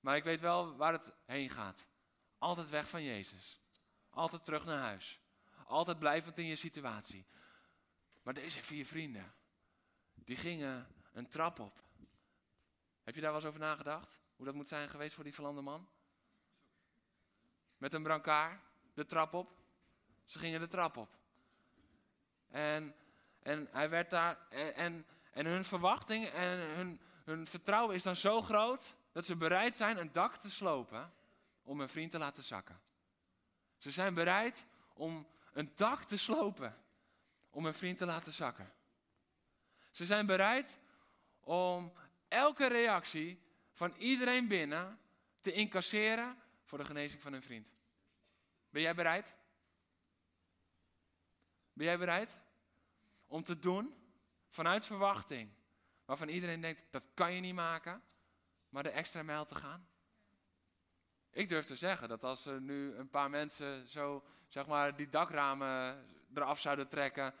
[0.00, 1.86] Maar ik weet wel waar het heen gaat.
[2.38, 3.60] Altijd weg van Jezus.
[4.10, 5.20] Altijd terug naar huis.
[5.66, 7.26] Altijd blijvend in je situatie.
[8.22, 9.34] Maar deze vier vrienden,
[10.14, 11.82] die gingen een trap op.
[13.02, 14.18] Heb je daar wel eens over nagedacht?
[14.36, 15.88] Hoe dat moet zijn geweest voor die verlande man?
[17.76, 18.60] Met een brancard,
[18.94, 19.52] de trap op.
[20.24, 21.18] Ze gingen de trap op.
[22.48, 22.94] En,
[23.42, 24.48] en hij werd daar.
[24.48, 29.76] En, en hun verwachting en hun, hun vertrouwen is dan zo groot dat ze bereid
[29.76, 31.12] zijn een dak te slopen
[31.62, 32.80] om hun vriend te laten zakken.
[33.78, 36.74] Ze zijn bereid om een dak te slopen
[37.50, 38.72] om hun vriend te laten zakken.
[39.90, 40.78] Ze zijn bereid
[41.40, 41.92] om
[42.28, 43.40] elke reactie
[43.72, 44.98] van iedereen binnen
[45.40, 47.82] te incasseren voor de genezing van hun vriend.
[48.70, 49.34] Ben jij bereid?
[51.72, 52.38] Ben jij bereid
[53.26, 54.03] om te doen
[54.54, 55.50] vanuit verwachting,
[56.04, 58.02] waarvan iedereen denkt dat kan je niet maken,
[58.68, 59.88] maar de extra mijl te gaan?
[61.30, 65.08] Ik durf te zeggen dat als er nu een paar mensen zo, zeg maar, die
[65.08, 67.34] dakramen eraf zouden trekken,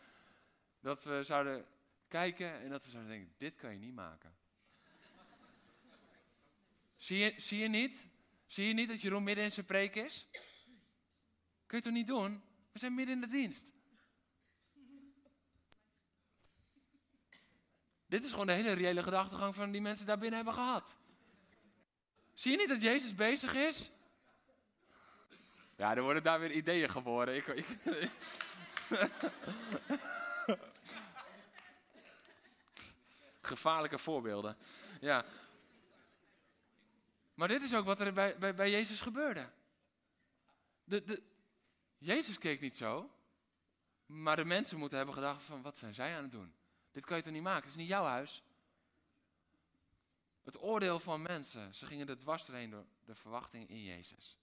[0.80, 1.66] dat we zouden
[2.08, 4.36] kijken en dat we zouden denken, dit kan je niet maken.
[6.96, 8.06] Zie je, niet?
[8.46, 10.28] Zie je niet dat Jeroen midden in zijn preek is?
[11.66, 12.42] Kun je toch niet doen?
[12.72, 13.73] We zijn midden in de dienst.
[18.14, 20.96] Dit is gewoon de hele reële gedachtegang van die mensen daar binnen hebben gehad.
[22.32, 23.90] Zie je niet dat Jezus bezig is?
[25.76, 27.34] Ja, er worden daar weer ideeën geboren.
[27.36, 27.66] Ik, ik,
[33.40, 34.56] Gevaarlijke voorbeelden.
[35.00, 35.24] Ja.
[37.34, 39.50] Maar dit is ook wat er bij, bij, bij Jezus gebeurde.
[40.84, 41.22] De, de,
[41.98, 43.10] Jezus keek niet zo.
[44.06, 46.54] Maar de mensen moeten hebben gedacht van, wat zijn zij aan het doen?
[46.94, 47.62] Dit kan je toch niet maken?
[47.62, 48.42] Het is niet jouw huis.
[50.42, 54.36] Het oordeel van mensen, ze gingen er dwars doorheen door de verwachting in Jezus.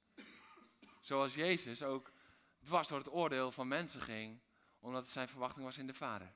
[1.00, 2.12] Zoals Jezus ook
[2.64, 4.40] dwars door het oordeel van mensen ging,
[4.80, 6.34] omdat het zijn verwachting was in de Vader.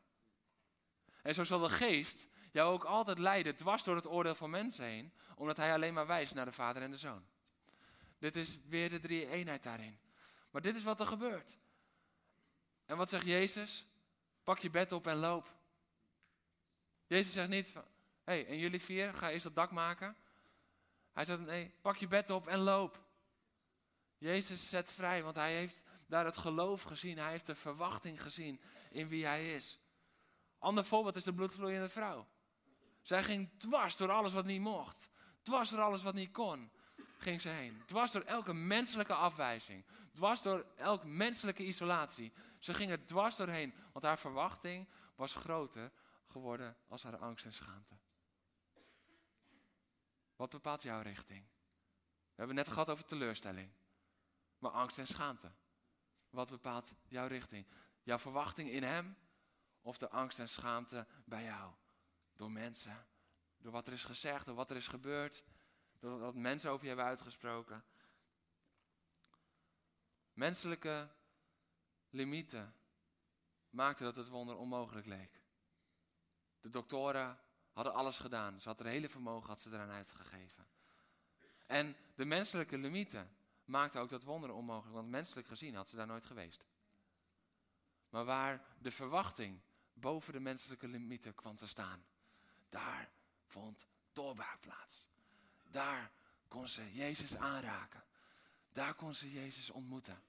[1.22, 4.86] En zo zal de geest jou ook altijd leiden dwars door het oordeel van mensen
[4.86, 7.26] heen, omdat hij alleen maar wijst naar de Vader en de Zoon.
[8.18, 10.00] Dit is weer de drie eenheid daarin.
[10.52, 11.58] Maar dit is wat er gebeurt.
[12.86, 13.86] En wat zegt Jezus?
[14.44, 15.54] Pak je bed op en loop.
[17.16, 17.82] Jezus zegt niet van,
[18.24, 20.16] hé, hey, en jullie vier, ga eerst dat dak maken.
[21.14, 23.04] Hij zegt, nee, pak je bed op en loop.
[24.18, 27.18] Jezus zet vrij, want hij heeft daar het geloof gezien.
[27.18, 29.80] Hij heeft de verwachting gezien in wie hij is.
[30.60, 32.28] Ander voorbeeld is de bloedvloeiende vrouw.
[33.02, 35.10] Zij ging dwars door alles wat niet mocht.
[35.42, 36.72] Dwars door alles wat niet kon.
[37.20, 37.84] Ging ze heen.
[37.86, 39.86] Dwars door elke menselijke afwijzing.
[40.14, 42.34] Dwars door elke menselijke isolatie.
[42.60, 43.74] Ze ging er dwars doorheen.
[43.92, 45.92] Want haar verwachting was groter
[46.36, 47.96] geworden als haar angst en schaamte.
[50.36, 51.46] Wat bepaalt jouw richting?
[51.46, 53.72] We hebben het net gehad over teleurstelling.
[54.58, 55.52] Maar angst en schaamte.
[56.30, 57.68] Wat bepaalt jouw richting?
[58.04, 59.18] Jouw verwachting in Hem
[59.82, 61.74] of de angst en schaamte bij jou?
[62.34, 63.08] Door mensen,
[63.58, 65.44] door wat er is gezegd, door wat er is gebeurd,
[66.00, 67.84] door wat mensen over je hebben uitgesproken.
[70.34, 71.10] Menselijke
[72.10, 72.76] limieten
[73.70, 75.45] maakten dat het wonder onmogelijk leek.
[76.66, 77.40] De doktoren
[77.72, 78.62] hadden alles gedaan.
[78.62, 80.68] Ze had er hele vermogen had ze eraan uitgegeven.
[81.66, 86.08] En de menselijke limieten maakten ook dat wonder onmogelijk, want menselijk gezien had ze daar
[86.08, 86.66] nooit geweest.
[88.10, 89.62] Maar waar de verwachting
[89.94, 92.06] boven de menselijke limieten kwam te staan,
[92.70, 93.10] daar
[93.46, 95.08] vond doorbraak plaats.
[95.70, 96.12] Daar
[96.48, 98.04] kon ze Jezus aanraken.
[98.72, 100.24] Daar kon ze Jezus ontmoeten.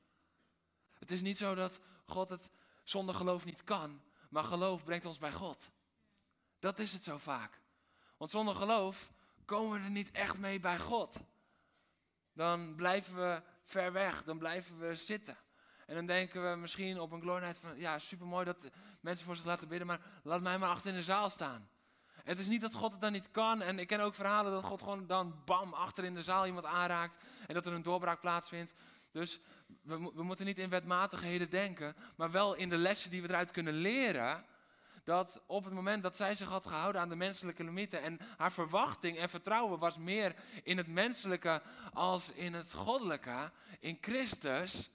[0.99, 2.51] Het is niet zo dat God het
[2.83, 5.75] zonder geloof niet kan, maar geloof brengt ons bij God.
[6.59, 7.61] Dat is het zo vaak.
[8.17, 9.13] Want zonder geloof
[9.45, 11.21] komen we er niet echt mee bij God.
[12.33, 15.37] Dan blijven we ver weg, dan blijven we zitten.
[15.87, 19.45] En dan denken we misschien op een glory van, ja, supermooi dat mensen voor zich
[19.45, 21.69] laten bidden, maar laat mij maar achter in de zaal staan.
[22.27, 23.63] Het is niet dat God het dan niet kan.
[23.63, 26.67] En ik ken ook verhalen dat God gewoon dan bam achter in de zaal iemand
[26.67, 27.17] aanraakt.
[27.47, 28.75] En dat er een doorbraak plaatsvindt.
[29.13, 29.41] Dus
[29.83, 31.97] we, we moeten niet in wetmatigheden denken.
[32.17, 34.45] Maar wel in de lessen die we eruit kunnen leren.
[35.07, 38.03] Dat op het moment dat zij zich had gehouden aan de menselijke limieten.
[38.03, 43.53] En haar verwachting en vertrouwen was meer in het menselijke als in het goddelijke.
[43.81, 44.91] In Christus.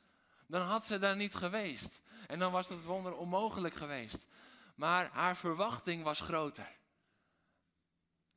[0.47, 2.01] Dan had ze daar niet geweest.
[2.27, 4.27] En dan was het wonder onmogelijk geweest.
[4.75, 6.77] Maar haar verwachting was groter.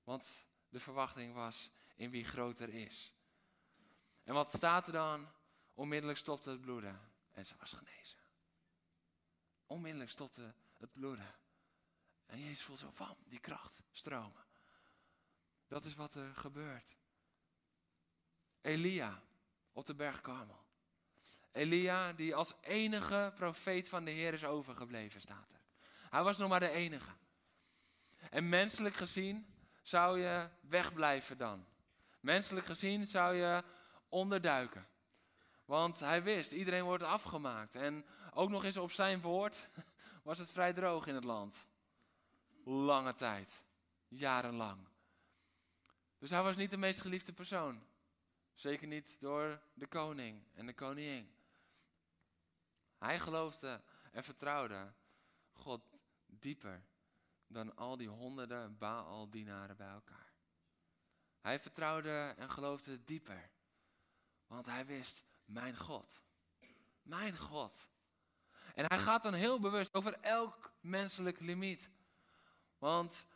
[0.05, 3.13] Want de verwachting was in wie groter is.
[4.25, 5.29] En wat staat er dan?
[5.75, 7.01] Onmiddellijk stopte het bloeden
[7.33, 8.19] en ze was genezen.
[9.67, 11.43] Onmiddellijk stopte het bloeden.
[12.35, 14.45] En Jezus voelt zo van die kracht stromen.
[15.69, 16.97] Dat is wat er gebeurt.
[18.61, 19.23] Elia
[19.73, 20.65] op de berg Karmel.
[21.53, 25.61] Elia die als enige profeet van de Heer is overgebleven, staat er.
[26.11, 27.11] Hij was nog maar de enige.
[28.31, 31.67] En menselijk gezien zou je wegblijven dan.
[32.21, 33.65] Menselijk gezien zou je
[34.09, 34.89] onderduiken.
[35.65, 37.75] Want hij wist, iedereen wordt afgemaakt.
[37.75, 39.69] En ook nog eens op zijn woord
[40.23, 41.67] was het vrij droog in het land.
[42.65, 43.63] Lange tijd.
[44.09, 44.89] Jarenlang.
[46.19, 47.83] Dus hij was niet de meest geliefde persoon.
[48.55, 51.35] Zeker niet door de koning en de koningin.
[52.99, 53.83] Hij geloofde
[54.13, 54.93] en vertrouwde
[55.53, 55.83] God
[56.27, 56.85] dieper
[57.47, 60.33] dan al die honderden Baal-dienaren bij elkaar.
[61.41, 63.51] Hij vertrouwde en geloofde dieper.
[64.47, 66.21] Want hij wist, mijn God.
[67.03, 67.89] Mijn God.
[68.75, 71.89] En hij gaat dan heel bewust over elk menselijk limiet.
[72.85, 73.27] Want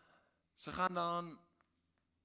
[0.55, 1.39] ze gaan dan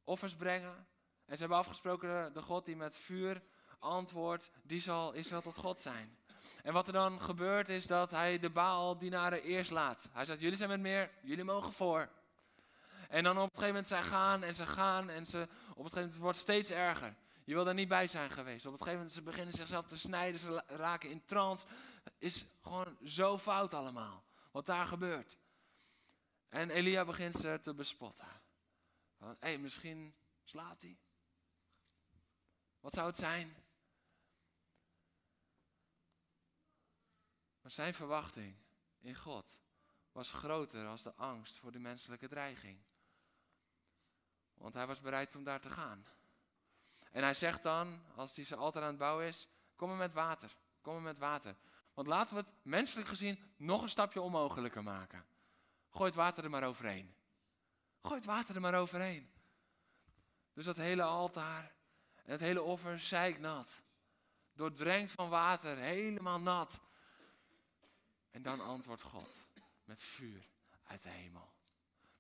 [0.04, 0.88] offers brengen.
[1.26, 3.42] En ze hebben afgesproken, de God die met vuur
[3.80, 6.18] antwoordt, die zal Israël tot God zijn.
[6.64, 10.08] En wat er dan gebeurt is dat hij de Baal-dienaren eerst laat.
[10.12, 12.10] Hij zegt, jullie zijn met meer, jullie mogen voor.
[13.10, 15.84] En dan op een gegeven moment zij gaan en ze gaan en ze, op een
[15.84, 17.16] gegeven moment wordt het steeds erger.
[17.44, 18.66] Je wil daar niet bij zijn geweest.
[18.66, 21.66] Op een gegeven moment ze beginnen zichzelf te snijden, ze raken in trance.
[22.18, 25.38] Is gewoon zo fout allemaal, wat daar gebeurt.
[26.54, 28.28] En Elia begint ze te bespotten.
[29.40, 30.98] Hé, misschien slaapt hij.
[32.80, 33.56] Wat zou het zijn?
[37.62, 38.56] Maar zijn verwachting
[39.00, 39.60] in God
[40.12, 42.80] was groter als de angst voor de menselijke dreiging.
[44.54, 46.06] Want hij was bereid om daar te gaan.
[47.12, 50.56] En hij zegt dan, als hij ze altijd aan het bouwen is, kom met water.
[50.82, 51.56] Kom maar met water.
[51.94, 55.32] Want laten we het menselijk gezien nog een stapje onmogelijker maken.
[55.94, 57.16] Gooi het water er maar overheen.
[58.02, 59.32] Gooi het water er maar overheen.
[60.54, 61.72] Dus dat hele altaar
[62.24, 63.82] en het hele offer zeiknat.
[64.54, 66.80] Doordrenkt van water, helemaal nat.
[68.32, 69.46] En dan antwoordt God
[69.86, 70.48] met vuur
[70.84, 71.54] uit de hemel.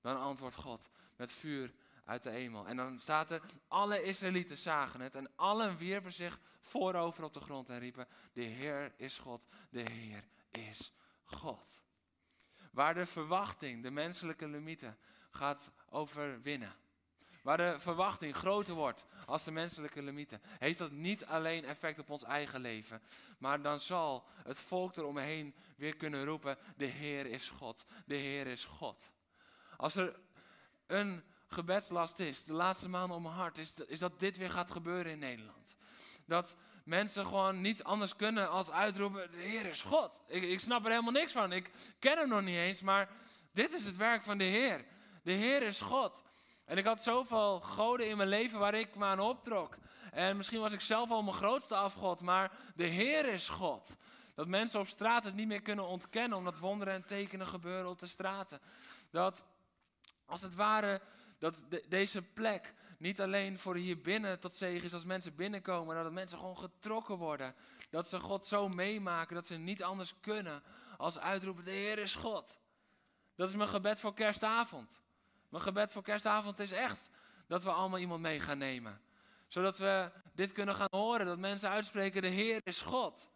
[0.01, 1.73] Dan antwoordt God met vuur
[2.05, 2.67] uit de hemel.
[2.67, 7.39] En dan staat er, alle Israëlieten zagen het en allen wierpen zich voorover op de
[7.39, 10.91] grond en riepen, de Heer is God, de Heer is
[11.23, 11.82] God.
[12.73, 14.97] Waar de verwachting, de menselijke limieten,
[15.31, 16.73] gaat overwinnen.
[17.41, 22.09] Waar de verwachting groter wordt als de menselijke limieten, heeft dat niet alleen effect op
[22.09, 23.01] ons eigen leven.
[23.37, 28.47] Maar dan zal het volk eromheen weer kunnen roepen, de Heer is God, de Heer
[28.47, 29.09] is God.
[29.77, 30.19] Als er
[30.87, 34.71] een gebedslast is, de laatste maanden om mijn hart, is, is dat dit weer gaat
[34.71, 35.75] gebeuren in Nederland.
[36.25, 40.21] Dat mensen gewoon niet anders kunnen als uitroepen, de Heer is God.
[40.27, 43.09] Ik, ik snap er helemaal niks van, ik ken hem nog niet eens, maar
[43.51, 44.85] dit is het werk van de Heer.
[45.23, 46.21] De Heer is God.
[46.65, 49.77] En ik had zoveel goden in mijn leven waar ik me aan optrok.
[50.11, 53.95] En misschien was ik zelf al mijn grootste afgod, maar de Heer is God.
[54.35, 57.99] Dat mensen op straat het niet meer kunnen ontkennen, omdat wonderen en tekenen gebeuren op
[57.99, 58.59] de straten.
[59.11, 59.43] Dat
[60.25, 61.01] als het ware
[61.39, 66.03] dat deze plek niet alleen voor hier binnen tot zegen is als mensen binnenkomen, maar
[66.03, 67.55] dat mensen gewoon getrokken worden.
[67.89, 70.63] Dat ze God zo meemaken dat ze niet anders kunnen
[70.97, 72.57] als uitroepen: De Heer is God.
[73.35, 75.01] Dat is mijn gebed voor kerstavond.
[75.49, 77.09] Mijn gebed voor kerstavond is echt
[77.47, 79.01] dat we allemaal iemand mee gaan nemen.
[79.47, 83.29] Zodat we dit kunnen gaan horen, dat mensen uitspreken: De Heer is God.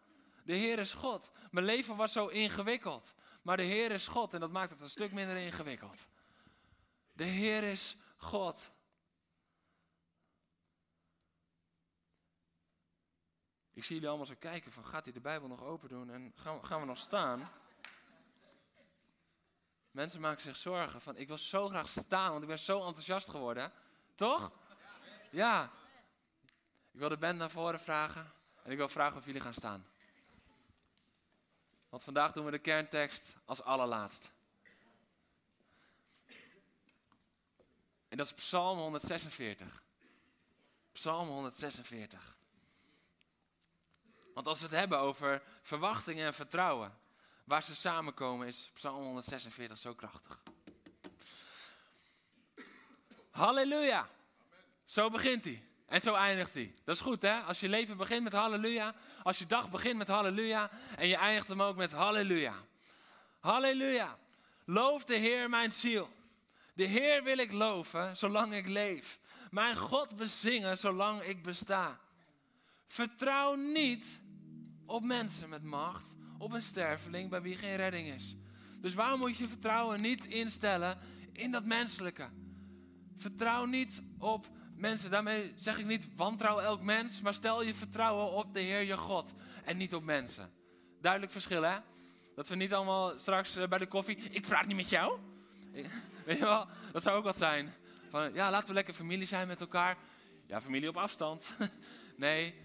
[0.43, 1.31] De Heer is God.
[1.51, 4.89] Mijn leven was zo ingewikkeld, maar de Heer is God en dat maakt het een
[4.89, 6.07] stuk minder ingewikkeld.
[7.13, 8.71] De Heer is God.
[13.77, 16.33] Ik zie jullie allemaal zo kijken van gaat hij de Bijbel nog open doen en
[16.35, 17.51] gaan, gaan we nog staan?
[19.91, 23.29] Mensen maken zich zorgen van ik wil zo graag staan, want ik ben zo enthousiast
[23.29, 23.71] geworden.
[24.15, 24.51] Toch?
[25.31, 25.71] Ja.
[26.91, 28.31] Ik wil de band naar voren vragen
[28.63, 29.87] en ik wil vragen of jullie gaan staan.
[31.89, 34.31] Want vandaag doen we de kerntekst als allerlaatst.
[38.07, 39.83] En dat is Psalm 146.
[40.91, 42.36] Psalm 146.
[44.37, 46.97] Want als we het hebben over verwachtingen en vertrouwen,
[47.43, 50.39] waar ze samenkomen, is Psalm 146 zo krachtig.
[53.31, 54.07] Halleluja.
[54.83, 55.63] Zo begint hij.
[55.85, 56.75] En zo eindigt hij.
[56.83, 57.39] Dat is goed hè?
[57.39, 58.95] Als je leven begint met halleluja.
[59.23, 60.69] Als je dag begint met halleluja.
[60.95, 62.55] En je eindigt hem ook met halleluja.
[63.39, 64.17] Halleluja.
[64.65, 66.09] Loof de Heer mijn ziel.
[66.73, 69.19] De Heer wil ik loven zolang ik leef.
[69.51, 71.99] Mijn God bezingen zolang ik besta.
[72.87, 74.25] Vertrouw niet
[74.87, 78.35] op mensen met macht, op een sterveling bij wie geen redding is.
[78.81, 80.97] Dus waar moet je vertrouwen niet instellen
[81.31, 82.29] in dat menselijke?
[83.17, 85.11] Vertrouw niet op mensen.
[85.11, 88.97] Daarmee zeg ik niet wantrouw elk mens, maar stel je vertrouwen op de Heer je
[88.97, 89.33] God
[89.63, 90.51] en niet op mensen.
[91.01, 91.77] Duidelijk verschil hè?
[92.35, 95.19] Dat we niet allemaal straks eh, bij de koffie, ik praat niet met jou.
[96.25, 97.73] Weet je wel, dat zou ook wat zijn.
[98.09, 99.97] Van, ja, laten we lekker familie zijn met elkaar.
[100.45, 101.49] Ja, familie op afstand.
[102.17, 102.55] Nee,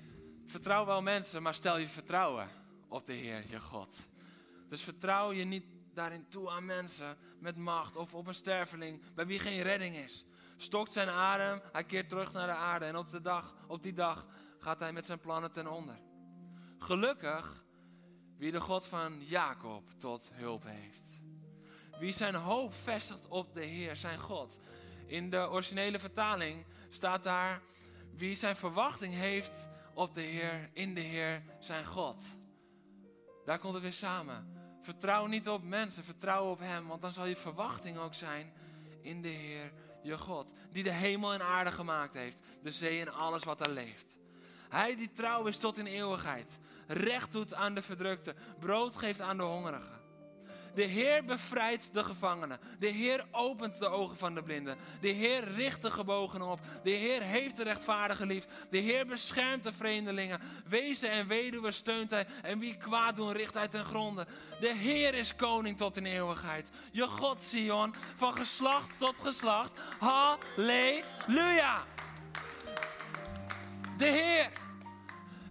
[0.47, 2.49] vertrouw wel mensen, maar stel je vertrouwen
[2.89, 4.07] op de Heer, je God.
[4.69, 5.65] Dus vertrouw je niet
[5.95, 10.25] daarin toe aan mensen met macht of op een sterveling bij wie geen redding is.
[10.57, 13.93] Stokt zijn adem, hij keert terug naar de aarde en op, de dag, op die
[13.93, 14.27] dag
[14.59, 15.99] gaat hij met zijn plannen ten onder.
[16.79, 17.65] Gelukkig
[18.37, 21.21] wie de God van Jacob tot hulp heeft.
[21.99, 24.59] Wie zijn hoop vestigt op de Heer, zijn God.
[25.07, 27.63] In de originele vertaling staat daar
[28.17, 32.23] wie zijn verwachting heeft op de Heer, in de Heer, zijn God.
[33.45, 34.61] Daar komt het weer samen.
[34.81, 38.53] Vertrouw niet op mensen, vertrouw op Hem, want dan zal je verwachting ook zijn
[39.01, 39.73] in de Heer,
[40.03, 40.53] je God.
[40.71, 44.19] Die de hemel en aarde gemaakt heeft, de zee en alles wat er leeft.
[44.69, 49.37] Hij die trouw is tot in eeuwigheid, recht doet aan de verdrukte, brood geeft aan
[49.37, 50.02] de hongerigen.
[50.75, 52.59] De Heer bevrijdt de gevangenen.
[52.79, 54.77] De Heer opent de ogen van de blinden.
[55.01, 56.61] De Heer richt de gebogenen op.
[56.83, 58.47] De Heer heeft de rechtvaardige lief.
[58.71, 60.41] De Heer beschermt de vreemdelingen.
[60.69, 62.27] Wezen en weduwen steunt hij.
[62.43, 64.27] En wie kwaad doen, richt hij ten gronde.
[64.61, 66.71] De Heer is koning tot in eeuwigheid.
[66.91, 69.73] Je God, Sion, van geslacht tot geslacht.
[69.99, 71.85] Halleluja.
[73.99, 74.51] De Heer.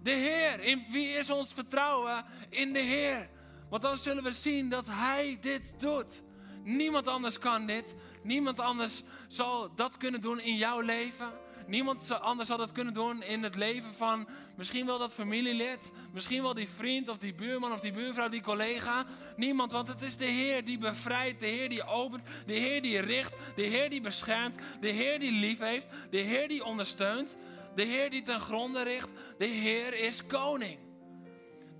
[0.03, 0.59] De Heer.
[0.59, 2.26] In wie is ons vertrouwen?
[2.49, 3.30] In de Heer.
[3.72, 6.22] Want dan zullen we zien dat Hij dit doet.
[6.63, 7.95] Niemand anders kan dit.
[8.24, 11.32] Niemand anders zal dat kunnen doen in jouw leven.
[11.67, 15.91] Niemand anders zal dat kunnen doen in het leven van misschien wel dat familielid.
[16.13, 19.05] Misschien wel die vriend of die buurman of die buurvrouw, die collega.
[19.36, 22.99] Niemand, want het is de Heer die bevrijdt, de Heer die opent, de Heer die
[22.99, 27.38] richt, de Heer die beschermt, de Heer die lief heeft, de Heer die ondersteunt,
[27.76, 29.11] de Heer die ten gronde richt.
[29.38, 30.91] De Heer is koning.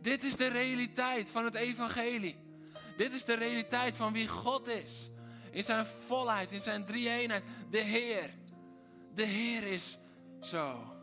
[0.02, 2.36] Dit is de realiteit van het evangelie.
[2.98, 5.10] Dit is de realiteit van wie God is.
[5.52, 7.44] In zijn volheid, in zijn drie-eenheid.
[7.70, 8.30] De Heer.
[9.14, 9.98] De Heer is
[10.42, 10.96] zo.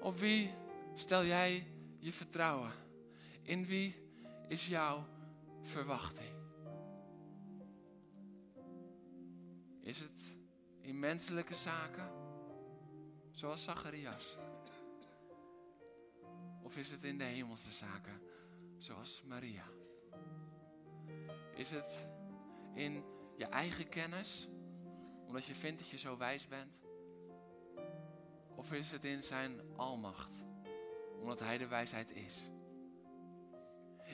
[0.00, 0.54] Op wie
[0.94, 1.66] stel jij
[1.98, 2.72] je vertrouwen?
[3.42, 3.96] In wie
[4.48, 5.06] is jouw
[5.62, 6.32] verwachting?
[9.80, 10.36] Is het
[10.80, 12.10] in menselijke zaken,
[13.30, 14.36] zoals Zacharias?
[16.68, 18.20] Of is het in de hemelse zaken,
[18.78, 19.64] zoals Maria?
[21.54, 22.06] Is het
[22.74, 23.04] in
[23.36, 24.48] je eigen kennis,
[25.26, 26.78] omdat je vindt dat je zo wijs bent?
[28.54, 30.44] Of is het in zijn almacht,
[31.20, 32.50] omdat hij de wijsheid is?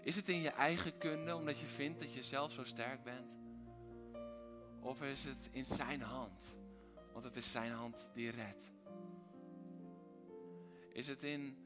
[0.02, 3.36] Is het in je eigen kunde, omdat je vindt dat je zelf zo sterk bent?
[4.80, 6.54] Of is het in zijn hand,
[7.12, 8.72] want het is zijn hand die redt?
[10.92, 11.63] Is het in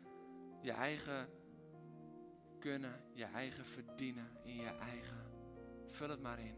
[0.60, 1.28] je eigen
[2.58, 5.26] kunnen, je eigen verdienen, in je eigen.
[5.86, 6.54] Vul het maar in.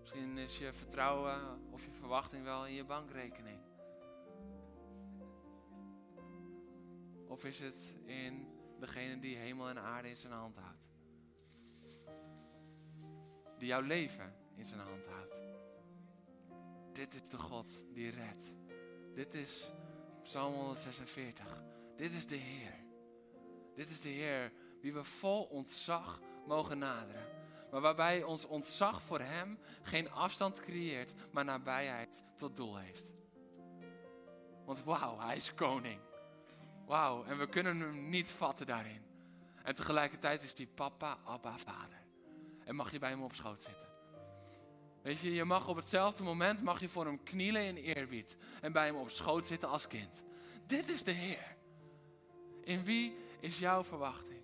[0.00, 3.60] Misschien is je vertrouwen of je verwachting wel in je bankrekening.
[7.26, 8.48] Of is het in
[8.78, 10.88] degene die hemel en aarde in zijn hand houdt?
[13.58, 15.34] Die jouw leven in zijn hand houdt.
[16.92, 18.52] Dit is de God die redt.
[19.14, 19.72] Dit is
[20.22, 21.67] Psalm 146.
[21.98, 22.74] Dit is de Heer.
[23.74, 27.26] Dit is de Heer wie we vol ontzag mogen naderen.
[27.70, 33.10] Maar waarbij ons ontzag voor Hem geen afstand creëert, maar nabijheid tot doel heeft.
[34.64, 36.00] Want wauw, Hij is koning.
[36.86, 39.02] Wauw, en we kunnen Hem niet vatten daarin.
[39.62, 42.06] En tegelijkertijd is die papa, Abba, vader.
[42.64, 43.88] En mag je bij Hem op schoot zitten.
[45.02, 48.36] Weet je, je mag op hetzelfde moment mag je voor Hem knielen in eerbied.
[48.60, 50.22] En bij Hem op schoot zitten als kind.
[50.66, 51.56] Dit is de Heer.
[52.68, 54.42] In wie is jouw verwachting?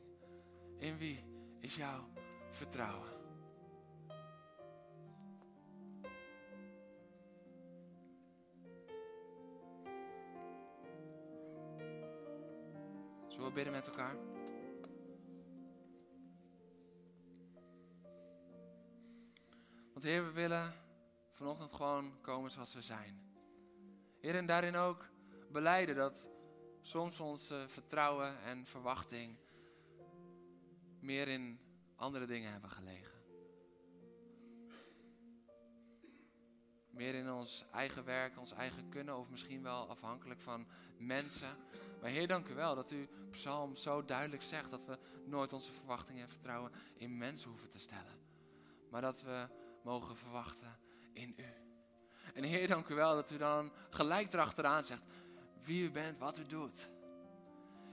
[0.79, 1.25] In wie
[1.61, 2.09] is jouw
[2.51, 3.13] vertrouwen?
[13.29, 14.17] Zullen we bidden met elkaar?
[19.93, 20.75] Want Heer, we willen
[21.33, 23.33] vanochtend gewoon komen zoals we zijn.
[24.21, 25.09] Heer, en daarin ook
[25.51, 26.29] beleiden dat
[26.87, 29.37] soms ons vertrouwen en verwachting
[31.01, 31.59] meer in
[31.97, 33.13] andere dingen hebben gelegen.
[36.91, 40.67] Meer in ons eigen werk, ons eigen kunnen of misschien wel afhankelijk van
[40.99, 41.57] mensen.
[42.01, 45.73] Maar Heer, dank u wel dat u Psalm zo duidelijk zegt dat we nooit onze
[45.73, 48.19] verwachtingen en vertrouwen in mensen hoeven te stellen.
[48.91, 49.49] Maar dat we
[49.83, 50.79] mogen verwachten
[51.13, 51.45] in u.
[52.35, 55.03] En Heer, dank u wel dat u dan gelijk erachteraan zegt,
[55.65, 56.91] wie u bent, wat u doet.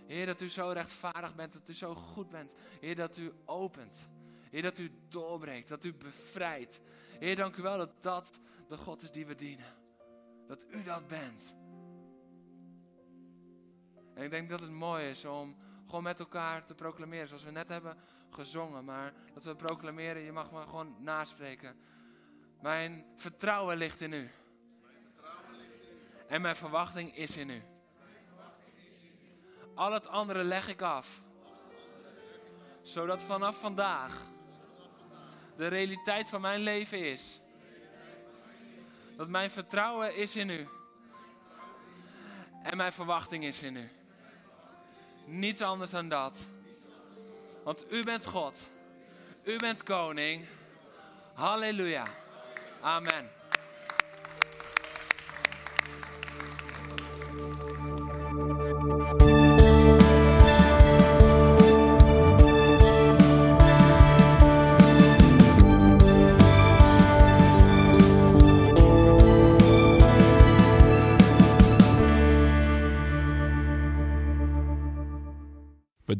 [0.08, 2.54] Heer, dat u zo rechtvaardig bent, dat u zo goed bent.
[2.80, 4.10] Heer, dat u opent.
[4.50, 6.80] Heer, dat u doorbreekt, dat u bevrijdt.
[7.20, 9.80] Heer, dank u wel dat dat de God is die we dienen.
[10.48, 11.56] Dat u dat bent.
[14.14, 15.56] En ik denk dat het mooi is om
[15.86, 17.98] gewoon met elkaar te proclameren, zoals we net hebben
[18.30, 18.86] gezongen.
[18.86, 21.76] Maar dat we proclameren, je mag me gewoon naspreken.
[22.62, 24.30] Mijn vertrouwen ligt in u.
[26.32, 27.62] En mijn verwachting is in u.
[29.76, 31.22] Al het andere leg ik af.
[32.82, 34.26] Zodat vanaf vandaag
[35.58, 37.40] de realiteit van mijn leven is.
[39.18, 40.68] Dat mijn vertrouwen is in u.
[42.64, 43.90] En mijn verwachting is in u.
[45.26, 46.46] Niets anders dan dat.
[47.64, 48.70] Want u bent God.
[49.44, 50.46] U bent koning.
[51.34, 52.08] Halleluja.
[52.82, 53.41] Amen.